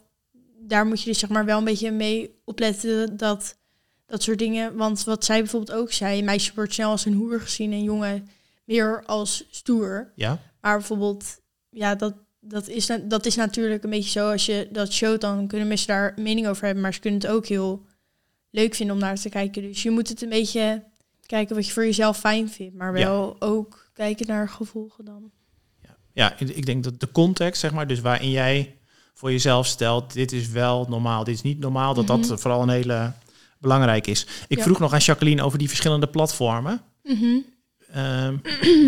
daar 0.59 0.87
moet 0.87 1.01
je 1.03 1.09
dus 1.11 1.19
zeg 1.19 1.31
maar 1.31 1.45
wel 1.45 1.59
een 1.59 1.65
beetje 1.65 1.91
mee 1.91 2.41
opletten 2.45 3.17
dat 3.17 3.57
dat 4.07 4.23
soort 4.23 4.39
dingen. 4.39 4.77
Want 4.77 5.05
wat 5.05 5.25
zij 5.25 5.39
bijvoorbeeld 5.39 5.79
ook 5.79 5.93
zei, 5.93 6.19
een 6.19 6.25
meisje 6.25 6.53
wordt 6.55 6.73
snel 6.75 6.91
als 6.91 7.05
een 7.05 7.15
hoer 7.15 7.41
gezien 7.41 7.73
en 7.73 7.83
jongen 7.83 8.29
meer 8.65 9.03
als 9.07 9.45
stoer. 9.51 10.13
Ja, 10.17 10.39
Maar 10.61 10.77
bijvoorbeeld, 10.79 11.41
ja, 11.69 11.95
dat, 11.95 12.15
dat, 12.41 12.69
is, 12.69 12.87
dat 13.03 13.27
is 13.27 13.37
natuurlijk 13.37 13.85
een 13.85 13.91
beetje 13.91 14.11
zo. 14.11 14.31
Als 14.31 14.47
je 14.47 14.69
dat 14.73 14.93
showt, 14.93 15.21
dan 15.21 15.47
kunnen 15.47 15.69
mensen 15.69 15.87
daar 15.87 16.15
mening 16.17 16.47
over 16.49 16.65
hebben. 16.65 16.83
Maar 16.83 16.95
ze 16.95 17.01
kunnen 17.01 17.21
het 17.21 17.31
ook 17.31 17.47
heel 17.47 17.87
leuk 18.51 18.75
vinden 18.75 18.95
om 18.95 19.01
naar 19.03 19.17
te 19.17 19.29
kijken. 19.29 19.63
Dus 19.63 19.83
je 19.83 19.91
moet 19.91 20.09
het 20.09 20.23
een 20.23 20.29
beetje 20.29 20.83
kijken 21.27 21.57
wat 21.57 21.67
je 21.67 21.73
voor 21.73 21.85
jezelf 21.85 22.19
fijn 22.19 22.49
vindt. 22.51 22.77
Maar 22.77 22.93
wel 22.93 23.37
ook 23.39 23.91
kijken 23.93 24.27
naar 24.27 24.49
gevolgen 24.49 25.05
dan. 25.05 25.31
ja, 26.13 26.39
ik 26.39 26.49
ik 26.49 26.67
denk 26.67 26.85
dat 26.85 27.01
de 27.01 27.11
context, 27.13 27.61
zeg 27.61 27.73
maar, 27.73 27.87
dus 27.87 28.01
waarin 28.01 28.31
jij 28.31 28.77
voor 29.15 29.31
jezelf 29.31 29.67
stelt, 29.67 30.13
dit 30.13 30.33
is 30.33 30.49
wel 30.49 30.87
normaal, 30.89 31.25
dit 31.25 31.35
is 31.35 31.43
niet 31.43 31.59
normaal, 31.59 31.95
dat 31.95 32.07
Mhm. 32.07 32.29
dat 32.29 32.41
vooral 32.41 32.63
een 32.63 32.69
hele 32.69 33.13
belangrijk 33.63 34.07
is. 34.07 34.27
Ik 34.49 34.57
Ja. 34.59 34.63
vroeg 34.65 34.79
nog 34.79 34.93
aan 34.93 34.99
Jacqueline 34.99 35.43
over 35.43 35.59
die 35.59 35.69
verschillende 35.69 36.07
platformen. 36.07 36.81
Mhm. 37.03 37.37
Ehm, 37.93 38.37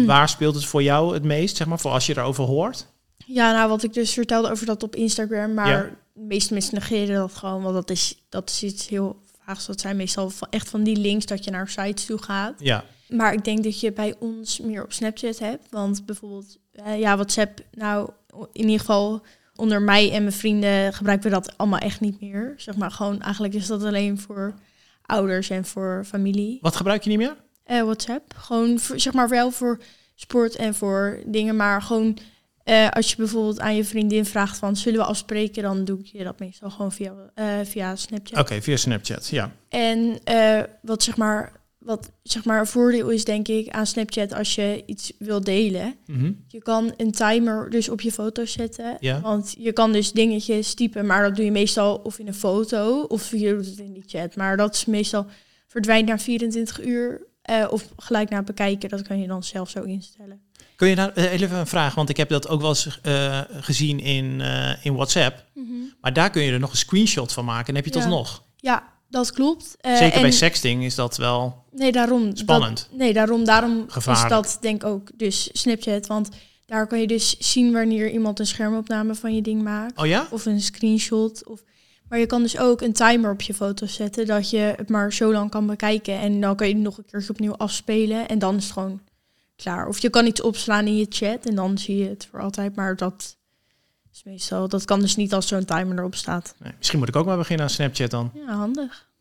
waar 0.06 0.28
speelt 0.28 0.54
het 0.54 0.64
voor 0.64 0.82
jou 0.82 1.14
het 1.14 1.22
meest, 1.24 1.56
zeg 1.56 1.66
maar, 1.66 1.78
voor 1.78 1.90
als 1.90 2.06
je 2.06 2.16
erover 2.16 2.44
hoort? 2.44 2.86
Ja, 3.26 3.52
nou 3.52 3.68
wat 3.68 3.82
ik 3.82 3.92
dus 3.92 4.12
vertelde 4.12 4.50
over 4.50 4.66
dat 4.66 4.82
op 4.82 4.96
Instagram, 4.96 5.54
maar 5.54 5.68
Ja. 5.68 5.90
de 6.12 6.20
meeste 6.24 6.52
mensen 6.52 6.74
negeren 6.74 7.16
dat 7.16 7.34
gewoon, 7.34 7.62
want 7.62 7.74
dat 7.74 7.90
is, 7.90 8.22
dat 8.28 8.50
is 8.50 8.62
iets 8.62 8.88
heel 8.88 9.16
vaags. 9.44 9.66
Dat 9.66 9.80
zijn 9.80 9.96
meestal 9.96 10.30
van, 10.30 10.48
echt 10.50 10.68
van 10.68 10.82
die 10.82 10.96
links 10.96 11.26
dat 11.26 11.44
je 11.44 11.50
naar 11.50 11.68
sites 11.68 12.04
toe 12.04 12.22
gaat. 12.22 12.54
Ja, 12.58 12.84
Maar 13.08 13.32
ik 13.32 13.44
denk 13.44 13.64
dat 13.64 13.80
je 13.80 13.92
bij 13.92 14.14
ons 14.18 14.60
meer 14.60 14.82
op 14.84 14.92
Snapchat 14.92 15.38
hebt. 15.38 15.66
Want 15.70 16.06
bijvoorbeeld, 16.06 16.58
eh, 16.72 16.98
ja, 16.98 17.14
WhatsApp, 17.14 17.60
nou, 17.72 18.10
in 18.52 18.62
ieder 18.64 18.78
geval 18.78 19.22
onder 19.56 19.82
mij 19.82 20.12
en 20.12 20.22
mijn 20.22 20.34
vrienden 20.34 20.92
gebruiken 20.92 21.30
we 21.30 21.34
dat 21.34 21.58
allemaal 21.58 21.78
echt 21.78 22.00
niet 22.00 22.20
meer. 22.20 22.54
Zeg 22.56 22.76
maar 22.76 22.90
gewoon, 22.90 23.20
eigenlijk 23.22 23.54
is 23.54 23.66
dat 23.66 23.84
alleen 23.84 24.18
voor 24.18 24.54
ouders 25.06 25.50
en 25.50 25.64
voor 25.64 26.04
familie. 26.06 26.58
wat 26.60 26.76
gebruik 26.76 27.02
je 27.02 27.10
niet 27.10 27.18
meer? 27.18 27.36
Eh, 27.64 27.82
WhatsApp, 27.82 28.34
gewoon 28.36 28.78
voor, 28.78 29.00
zeg 29.00 29.12
maar 29.12 29.28
wel 29.28 29.50
voor 29.50 29.80
sport 30.14 30.56
en 30.56 30.74
voor 30.74 31.22
dingen, 31.26 31.56
maar 31.56 31.82
gewoon 31.82 32.18
eh, 32.64 32.88
als 32.90 33.10
je 33.10 33.16
bijvoorbeeld 33.16 33.60
aan 33.60 33.76
je 33.76 33.84
vriendin 33.84 34.24
vraagt 34.24 34.56
van 34.56 34.76
zullen 34.76 34.98
we 34.98 35.06
afspreken, 35.06 35.62
dan 35.62 35.84
doe 35.84 35.98
ik 35.98 36.06
je 36.06 36.24
dat 36.24 36.38
meestal 36.38 36.70
gewoon 36.70 36.92
via, 36.92 37.12
eh, 37.34 37.46
via 37.64 37.96
Snapchat. 37.96 38.38
Oké, 38.38 38.62
via 38.62 38.76
Snapchat, 38.76 39.28
ja. 39.28 39.52
En 39.68 40.18
wat 40.82 41.02
zeg 41.02 41.16
maar, 41.16 41.52
wat 41.84 42.10
zeg 42.22 42.44
maar 42.44 42.60
een 42.60 42.66
voordeel 42.66 43.08
is 43.08 43.24
denk 43.24 43.48
ik 43.48 43.68
aan 43.68 43.86
Snapchat 43.86 44.34
als 44.34 44.54
je 44.54 44.82
iets 44.86 45.12
wil 45.18 45.40
delen. 45.40 45.94
Mhm. 46.06 46.32
Je 46.48 46.62
kan 46.62 46.94
een 46.96 47.12
timer 47.12 47.70
dus 47.70 47.88
op 47.88 48.00
je 48.00 48.12
foto 48.12 48.44
zetten. 48.44 48.96
Ja. 49.00 49.20
Want 49.20 49.54
je 49.58 49.72
kan 49.72 49.92
dus 49.92 50.12
dingetjes 50.12 50.74
typen, 50.74 51.06
maar 51.06 51.22
dat 51.22 51.36
doe 51.36 51.44
je 51.44 51.50
meestal 51.50 51.96
of 51.96 52.18
in 52.18 52.26
een 52.26 52.34
foto 52.34 53.00
of 53.02 53.30
je 53.30 53.54
doet 53.54 53.66
het 53.66 53.78
in 53.78 53.92
die 53.92 54.04
chat. 54.06 54.36
Maar 54.36 54.56
dat 54.56 54.74
is 54.74 54.84
meestal 54.84 55.26
verdwijnt 55.66 56.08
na 56.08 56.18
24 56.18 56.84
uur 56.84 57.26
eh, 57.42 57.66
of 57.70 57.88
gelijk 57.96 58.30
na 58.30 58.42
bekijken. 58.42 58.88
Dat 58.88 59.02
kan 59.02 59.20
je 59.20 59.26
dan 59.26 59.42
zelf 59.42 59.70
zo 59.70 59.82
instellen. 59.82 60.40
Kun 60.76 60.88
je 60.88 60.94
daar 60.94 61.12
eh, 61.12 61.32
even 61.32 61.56
een 61.56 61.66
vraag, 61.66 61.94
want 61.94 62.08
ik 62.08 62.16
heb 62.16 62.28
dat 62.28 62.48
ook 62.48 62.60
wel 62.60 62.70
eens 62.70 62.98
eh, 63.02 63.40
gezien 63.50 64.00
in, 64.00 64.40
in 64.82 64.94
WhatsApp. 64.94 65.44
Maar 66.00 66.12
daar 66.12 66.30
kun 66.30 66.42
je 66.42 66.52
er 66.52 66.60
nog 66.60 66.70
een 66.70 66.76
screenshot 66.76 67.32
van 67.32 67.44
maken 67.44 67.68
en 67.68 67.74
heb 67.74 67.84
je 67.84 67.90
het 67.90 67.98
Ja. 68.00 68.04
alsnog. 68.08 68.42
Ja, 68.56 68.92
dat 69.14 69.32
klopt. 69.32 69.76
Eh, 69.80 69.96
Zeker 69.96 70.20
bij 70.20 70.30
sexting 70.30 70.84
is 70.84 70.94
dat 70.94 71.16
wel 71.16 71.64
Nee, 71.72 71.92
daarom. 71.92 72.24
dat- 72.28 72.38
spannend. 72.38 72.88
nee, 72.92 73.12
daarom, 73.12 73.44
daarom 73.44 73.84
Gevaarlijk. 73.88 74.44
is 74.44 74.52
dat 74.52 74.58
denk 74.62 74.82
ik 74.82 74.88
ook 74.88 75.08
dus 75.14 75.48
Snapchat. 75.52 76.06
Want 76.06 76.28
daar 76.66 76.86
kan 76.86 77.00
je 77.00 77.06
dus 77.06 77.36
zien 77.38 77.72
wanneer 77.72 78.10
iemand 78.10 78.38
een 78.38 78.46
schermopname 78.46 79.14
van 79.14 79.34
je 79.34 79.42
ding 79.42 79.62
maakt. 79.62 79.98
Oh 79.98 80.06
ja? 80.06 80.26
Of 80.30 80.46
een 80.46 80.60
screenshot. 80.60 81.46
Of, 81.46 81.62
maar 82.08 82.18
je 82.18 82.26
kan 82.26 82.42
dus 82.42 82.58
ook 82.58 82.80
een 82.80 82.92
timer 82.92 83.30
op 83.32 83.42
je 83.42 83.54
foto 83.54 83.86
zetten. 83.86 84.26
Dat 84.26 84.50
je 84.50 84.74
het 84.76 84.88
maar 84.88 85.12
zo 85.12 85.32
lang 85.32 85.50
kan 85.50 85.66
bekijken. 85.66 86.18
En 86.18 86.40
dan 86.40 86.56
kan 86.56 86.68
je 86.68 86.74
het 86.74 86.82
nog 86.82 86.98
een 86.98 87.04
keertje 87.10 87.30
opnieuw 87.30 87.56
afspelen. 87.56 88.28
En 88.28 88.38
dan 88.38 88.56
is 88.56 88.62
het 88.64 88.72
gewoon 88.72 89.00
klaar. 89.56 89.88
Of 89.88 89.98
je 89.98 90.10
kan 90.10 90.26
iets 90.26 90.42
opslaan 90.42 90.86
in 90.86 90.96
je 90.96 91.06
chat. 91.08 91.46
En 91.46 91.54
dan 91.54 91.78
zie 91.78 91.96
je 91.96 92.08
het 92.08 92.26
voor 92.30 92.40
altijd. 92.40 92.76
Maar 92.76 92.96
dat 92.96 93.36
meestal... 94.24 94.68
Dat 94.68 94.84
kan 94.84 95.00
dus 95.00 95.16
niet 95.16 95.34
als 95.34 95.48
zo'n 95.48 95.64
timer 95.64 95.98
erop 95.98 96.14
staat. 96.14 96.54
Nee, 96.58 96.72
misschien 96.78 96.98
moet 96.98 97.08
ik 97.08 97.16
ook 97.16 97.26
maar 97.26 97.36
beginnen 97.36 97.66
aan 97.66 97.72
Snapchat 97.72 98.10
dan. 98.10 98.30
Ja, 98.34 98.54
handig. 98.54 99.12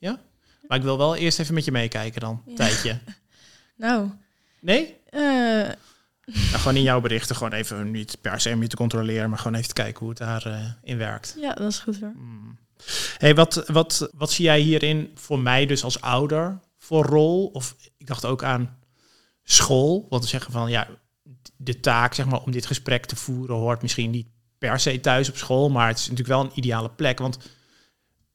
Maar 0.67 0.77
ik 0.77 0.83
wil 0.83 0.97
wel 0.97 1.15
eerst 1.15 1.39
even 1.39 1.53
met 1.53 1.65
je 1.65 1.71
meekijken 1.71 2.21
dan, 2.21 2.41
een 2.45 2.51
Ja. 2.51 2.55
tijdje. 2.57 2.99
Nou, 3.75 4.09
Nee? 4.61 4.95
eh, 5.09 5.19
Nou, 5.21 5.75
gewoon 6.51 6.75
in 6.75 6.81
jouw 6.91 7.01
berichten, 7.01 7.35
gewoon 7.35 7.53
even 7.53 7.91
niet 7.91 8.17
per 8.21 8.41
se 8.41 8.51
om 8.53 8.61
je 8.61 8.67
te 8.67 8.75
controleren, 8.75 9.29
maar 9.29 9.39
gewoon 9.39 9.55
even 9.55 9.67
te 9.67 9.73
kijken 9.73 9.99
hoe 9.99 10.09
het 10.09 10.17
daarin 10.17 10.75
in 10.83 10.97
werkt. 10.97 11.35
ja, 11.39 11.53
dat 11.53 11.71
is 11.71 11.79
goed 11.79 11.99
hoor. 11.99 12.11
Hmm. 12.15 12.57
Hey, 13.17 13.35
wat, 13.35 13.63
wat, 13.67 14.09
wat 14.13 14.31
zie 14.31 14.45
jij 14.45 14.59
hierin 14.59 15.11
voor 15.15 15.39
mij 15.39 15.65
dus 15.65 15.83
als 15.83 16.01
ouder 16.01 16.59
voor 16.77 17.05
rol? 17.05 17.45
Of 17.47 17.75
ik 17.97 18.07
dacht 18.07 18.25
ook 18.25 18.43
aan 18.43 18.77
school. 19.43 20.05
Want 20.09 20.23
we 20.23 20.29
zeggen 20.29 20.51
van 20.51 20.69
ja, 20.69 20.87
de 21.57 21.79
taak 21.79 22.13
zeg 22.13 22.25
maar, 22.25 22.41
om 22.41 22.51
dit 22.51 22.65
gesprek 22.65 23.05
te 23.05 23.15
voeren 23.15 23.55
hoort 23.55 23.81
misschien 23.81 24.09
niet 24.09 24.27
per 24.69 24.79
se 24.79 24.99
thuis 24.99 25.29
op 25.29 25.37
school, 25.37 25.69
maar 25.69 25.87
het 25.87 25.97
is 25.97 26.09
natuurlijk 26.09 26.29
wel 26.35 26.43
een 26.43 26.57
ideale 26.57 26.89
plek. 26.89 27.19
Want 27.19 27.37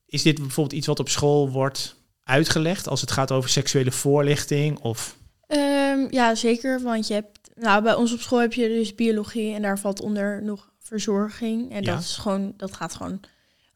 is 0.07 0.23
dit 0.23 0.39
bijvoorbeeld 0.39 0.77
iets 0.79 0.87
wat 0.87 0.99
op 1.01 1.09
school 1.09 1.51
wordt 1.51 1.97
uitgelegd 2.23 2.89
als 2.89 3.01
het 3.01 3.11
gaat 3.11 3.33
over 3.33 3.51
seksuele 3.51 3.91
voorlichting? 3.91 4.79
Of 4.79 5.17
Ehm, 5.47 6.07
ja, 6.11 6.35
zeker. 6.35 6.81
Want 6.83 7.07
je 7.07 7.15
hebt, 7.15 7.39
nou, 7.55 7.83
bij 7.83 7.95
ons 7.95 8.13
op 8.13 8.21
school 8.21 8.41
heb 8.41 8.53
je 8.53 8.69
dus 8.69 8.95
biologie 8.95 9.55
en 9.55 9.63
daar 9.63 9.79
valt 9.79 10.01
onder 10.01 10.43
nog 10.43 10.71
verzorging. 10.79 11.73
En 11.73 11.83
Ja. 11.83 11.93
dat 11.93 12.01
is 12.03 12.17
gewoon, 12.17 12.53
dat 12.57 12.75
gaat 12.75 12.95
gewoon 12.95 13.21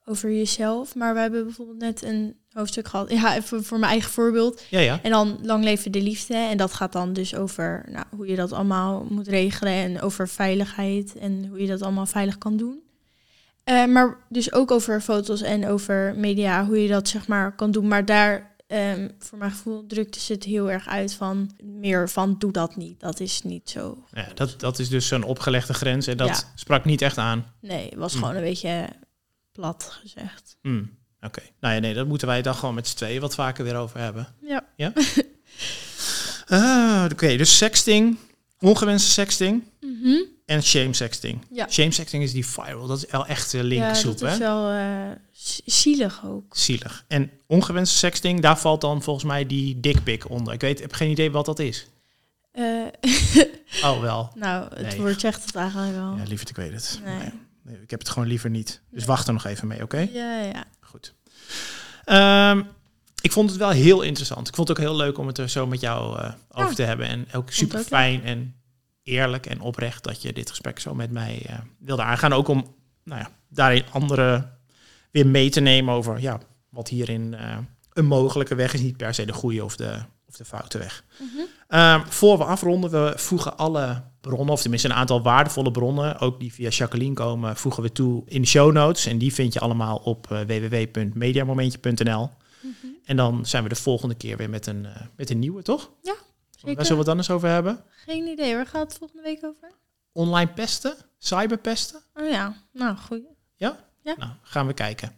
over 0.05 0.33
jezelf. 0.33 0.95
Maar 0.95 1.15
we 1.15 1.21
hebben 1.21 1.45
bijvoorbeeld 1.45 1.79
net 1.79 2.03
een 2.03 2.37
hoofdstuk 2.53 2.89
gehad. 2.89 3.11
Ja, 3.11 3.37
even 3.37 3.65
voor 3.65 3.79
mijn 3.79 3.91
eigen 3.93 4.11
voorbeeld. 4.11 4.63
ja, 4.71 4.81
ja. 4.81 4.99
En 5.03 5.11
dan 5.11 5.39
lang 5.43 5.65
leven 5.65 5.93
de 5.93 6.03
liefde. 6.03 6.35
En 6.35 6.57
dat 6.57 6.73
gaat 6.73 6.93
dan 6.93 7.13
dus 7.13 7.35
over 7.35 7.85
nou, 7.91 8.05
hoe 8.17 8.27
je 8.27 8.37
dat 8.37 8.53
allemaal 8.53 9.07
moet 9.11 9.29
regelen 9.29 9.73
en 9.73 10.01
over 10.01 10.29
veiligheid 10.29 11.17
en 11.17 11.47
hoe 11.47 11.61
je 11.61 11.67
dat 11.67 11.83
allemaal 11.83 12.07
veilig 12.07 12.39
kan 12.39 12.57
doen. 12.57 12.81
Eh, 13.65 13.85
maar 13.87 14.17
dus 14.29 14.53
ook 14.53 14.71
over 14.71 15.01
foto's 15.01 15.43
en 15.43 15.67
over 15.69 16.15
media, 16.17 16.67
hoe 16.67 16.83
je 16.83 16.89
dat 16.89 17.09
zeg 17.09 17.27
maar 17.29 17.55
kan 17.55 17.71
doen. 17.71 17.89
Maar 17.89 18.05
daar, 18.05 18.55
ehm, 18.67 19.09
voor 19.19 19.39
mijn 19.39 19.51
gevoel, 19.51 19.87
drukte 19.87 20.21
ze 20.21 20.33
het 20.33 20.45
heel 20.45 20.71
erg 20.71 20.89
uit 20.89 21.15
van 21.15 21.51
meer 21.63 22.09
van 22.09 22.35
doe 22.39 22.53
dat 22.53 22.77
niet. 22.77 23.01
Dat 23.01 23.21
is 23.21 23.43
niet 23.43 23.71
zo. 23.71 24.05
Ja, 24.13 24.27
dat, 24.35 24.55
dat 24.61 24.79
is 24.79 24.89
dus 24.89 25.11
een 25.11 25.25
opgelegde 25.25 25.75
grens 25.75 26.07
en 26.07 26.17
dat 26.17 26.29
Ja. 26.29 26.39
sprak 26.55 26.85
niet 26.85 27.03
echt 27.03 27.19
aan. 27.19 27.47
Nee, 27.61 27.85
het 27.89 27.99
was 27.99 28.13
Hmm. 28.13 28.21
gewoon 28.23 28.37
een 28.37 28.43
beetje 28.49 28.87
plat 29.53 29.99
gezegd. 30.01 30.57
Hmm, 30.63 30.91
Oké. 31.21 31.43
Nou 31.61 31.75
ja, 31.75 31.81
nee, 31.81 31.95
dat 31.95 32.07
moeten 32.07 32.27
wij 32.29 32.43
dan 32.43 32.55
gewoon 32.55 32.75
met 32.75 32.89
z'n 32.89 32.97
tweeën 32.97 33.21
wat 33.21 33.35
vaker 33.35 33.65
weer 33.65 33.77
over 33.77 34.01
hebben. 34.01 34.29
Ja. 34.41 34.67
Ja? 34.77 34.93
Ah, 36.49 37.05
Oké, 37.13 37.37
dus 37.37 37.57
sexting, 37.57 38.19
ongewenste 38.61 39.11
sexting 39.11 39.63
en 40.47 40.63
shame 40.63 40.95
sexting. 40.95 41.45
Ja. 41.51 41.67
Shame 41.71 41.91
sexting 41.93 42.23
is 42.23 42.33
die 42.33 42.47
viral, 42.47 42.87
dat 42.87 42.99
is 43.05 43.11
wel 43.11 43.27
echt 43.27 43.53
uh, 43.55 43.61
Ja, 43.61 43.67
linkersoep, 43.67 44.19
dat 44.19 44.29
hè? 44.29 44.35
is 44.35 44.39
wel 44.39 44.71
eh, 44.71 45.11
zielig 45.65 46.25
ook. 46.25 46.57
Zielig. 46.57 47.05
En 47.09 47.31
ongewenste 47.47 47.97
sexting, 47.97 48.41
daar 48.41 48.59
valt 48.59 48.81
dan 48.81 49.03
volgens 49.03 49.25
mij 49.25 49.47
die 49.47 49.81
dickpic 49.81 50.31
onder. 50.31 50.53
Ik 50.53 50.61
weet, 50.61 50.81
heb 50.81 50.93
geen 50.93 51.11
idee 51.11 51.31
wat 51.31 51.45
dat 51.47 51.59
is. 51.59 51.87
Eh, 52.53 52.65
Oh, 53.85 54.01
wel. 54.01 54.31
nou, 54.35 54.69
het 54.75 54.87
Nee. 54.87 55.01
woord 55.01 55.21
zegt 55.21 55.45
het 55.45 55.55
eigenlijk 55.55 55.95
wel. 55.95 56.17
Ja, 56.17 56.23
lieverd, 56.23 56.49
ik 56.49 56.57
weet 56.57 56.73
het. 56.73 57.01
Nee. 57.05 57.17
Nee, 57.17 57.31
nee, 57.63 57.77
ik 57.83 57.91
heb 57.91 57.99
het 58.01 58.09
gewoon 58.09 58.29
liever 58.29 58.51
niet. 58.51 58.81
Dus 58.91 59.05
wacht 59.05 59.27
er 59.27 59.33
nog 59.33 59.45
even 59.45 59.69
mee, 59.69 59.83
oké? 59.83 60.09
Ja, 60.13 60.41
ja. 60.41 60.65
Goed. 60.81 61.15
Ehm, 62.05 62.63
ik 63.23 63.33
vond 63.33 63.51
het 63.51 63.59
wel 63.59 63.71
heel 63.71 64.03
interessant. 64.03 64.49
Ik 64.49 64.55
vond 64.55 64.69
het 64.69 64.79
ook 64.79 64.85
heel 64.85 64.97
leuk 64.97 65.19
om 65.19 65.27
het 65.27 65.39
er 65.39 65.49
zo 65.49 65.67
met 65.67 65.81
jou 65.81 66.19
eh, 66.19 66.33
over 66.51 66.69
Ja. 66.71 66.75
te 66.77 66.83
hebben. 66.83 67.07
En 67.07 67.27
ook 67.33 67.51
super 67.51 67.79
fijn 67.85 68.25
en 68.25 68.55
eerlijk 69.03 69.47
en 69.47 69.61
oprecht 69.61 70.05
dat 70.05 70.23
je 70.23 70.33
dit 70.33 70.49
gesprek 70.51 70.79
zo 70.79 70.95
met 70.95 71.11
mij 71.11 71.43
eh, 71.47 71.59
wilde 71.79 72.03
aangaan. 72.03 72.33
Ook 72.33 72.49
om 72.49 72.75
nou 73.05 73.21
ja, 73.21 73.31
daarin 73.49 73.85
anderen 73.91 74.59
weer 75.11 75.27
mee 75.27 75.51
te 75.51 75.61
nemen 75.61 75.95
over 75.95 76.21
ja, 76.21 76.41
wat 76.69 76.89
hierin 76.89 77.35
eh, 77.35 77.59
een 77.93 78.07
mogelijke 78.07 78.55
weg 78.55 78.73
is. 78.75 78.81
Niet 78.81 78.97
per 78.97 79.15
se 79.15 79.25
de 79.27 79.33
goede 79.33 79.65
of 79.65 79.77
de, 79.77 79.99
of 80.33 80.39
de 80.39 80.45
foute 80.45 80.79
weg. 80.79 81.05
Ehm, 81.69 82.07
voor 82.07 82.39
we 82.39 82.45
afronden, 82.45 82.91
we 82.91 83.13
voegen 83.17 83.57
alle 83.57 84.03
bronnen, 84.21 84.49
of 84.55 84.61
tenminste 84.61 84.89
een 84.89 84.95
aantal 84.95 85.23
waardevolle 85.23 85.71
bronnen, 85.71 86.19
ook 86.19 86.41
die 86.41 86.53
via 86.53 86.69
Jacqueline 86.69 87.15
komen, 87.15 87.57
voegen 87.57 87.83
we 87.83 87.93
toe 87.93 88.23
in 88.27 88.41
de 88.41 88.47
show 88.47 88.73
notes. 88.73 89.07
En 89.07 89.19
die 89.19 89.33
vind 89.33 89.53
je 89.53 89.61
allemaal 89.61 89.97
op 89.97 90.31
eh, 90.31 90.41
www.mediamomentje.nl. 90.41 92.31
En 93.05 93.17
dan 93.17 93.47
zijn 93.47 93.63
we 93.63 93.69
de 93.69 93.75
volgende 93.75 94.15
keer 94.15 94.37
weer 94.37 94.51
met 94.51 94.67
een, 94.67 94.87
eh, 94.87 95.01
met 95.17 95.31
een 95.31 95.39
nieuwe, 95.39 95.63
toch? 95.63 95.91
Waar 96.03 96.15
Zeker. 96.71 96.87
zullen 96.87 96.91
we 96.91 96.97
het 96.97 97.07
dan 97.07 97.17
eens 97.17 97.31
over 97.31 97.49
hebben? 97.49 97.85
Geen 97.89 98.27
idee, 98.27 98.55
waar 98.55 98.67
gaat 98.67 98.89
het 98.89 98.99
volgende 98.99 99.23
week 99.23 99.45
over? 99.45 99.73
Online 100.13 100.53
pesten? 100.53 100.97
Cyberpesten? 101.19 102.01
Oh 102.15 102.29
ja, 102.31 102.55
nou 102.73 102.97
goed. 102.97 103.21
Nou, 104.05 104.31
gaan 104.43 104.67
we 104.67 104.73
kijken. 104.73 105.13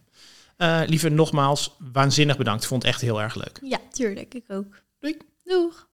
Eh 0.57 0.81
liever 0.85 1.11
nogmaals, 1.11 1.75
waanzinnig 1.93 2.37
bedankt. 2.37 2.61
Ik 2.61 2.67
vond 2.67 2.83
het 2.83 2.91
echt 2.91 3.01
heel 3.01 3.21
erg 3.21 3.35
leuk. 3.35 3.59
Ja, 3.61 3.79
tuurlijk, 3.91 4.33
ik 4.33 4.43
ook. 4.47 4.81
Doei. 5.05 5.17
Doeg. 5.43 5.87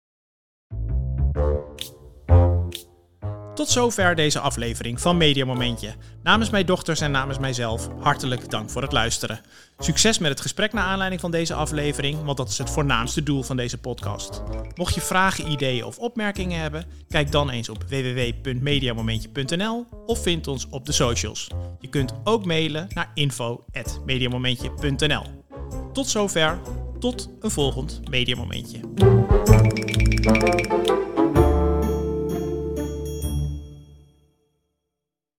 Tot 3.54 3.68
zover 3.68 4.14
deze 4.14 4.40
aflevering 4.40 5.00
van 5.00 5.16
Media 5.16 5.44
Momentje. 5.44 5.94
Namens 6.22 6.50
mijn 6.50 6.66
dochters 6.66 7.00
en 7.00 7.10
namens 7.10 7.38
mijzelf 7.38 7.88
hartelijk 8.00 8.50
dank 8.50 8.70
voor 8.70 8.82
het 8.82 8.92
luisteren. 8.92 9.40
Succes 9.78 10.18
met 10.18 10.30
het 10.30 10.40
gesprek 10.40 10.72
naar 10.72 10.84
aanleiding 10.84 11.20
van 11.20 11.30
deze 11.30 11.54
aflevering, 11.54 12.24
want 12.24 12.36
dat 12.36 12.48
is 12.48 12.58
het 12.58 12.70
voornaamste 12.70 13.22
doel 13.22 13.42
van 13.42 13.56
deze 13.56 13.78
podcast. 13.78 14.42
Mocht 14.74 14.94
je 14.94 15.00
vragen, 15.00 15.50
ideeën 15.50 15.84
of 15.84 15.98
opmerkingen 15.98 16.60
hebben, 16.60 16.84
kijk 17.08 17.32
dan 17.32 17.50
eens 17.50 17.68
op 17.68 17.84
www.mediamomentje.nl 17.88 19.86
of 20.06 20.22
vind 20.22 20.46
ons 20.46 20.68
op 20.68 20.86
de 20.86 20.92
socials. 20.92 21.50
Je 21.80 21.88
kunt 21.88 22.12
ook 22.24 22.44
mailen 22.44 22.86
naar 22.88 23.10
info@mediamomentje.nl. 23.14 25.24
Tot 25.92 26.08
zover, 26.08 26.58
tot 27.00 27.28
een 27.40 27.50
volgend 27.50 28.00
Mediamomentje. 28.10 28.80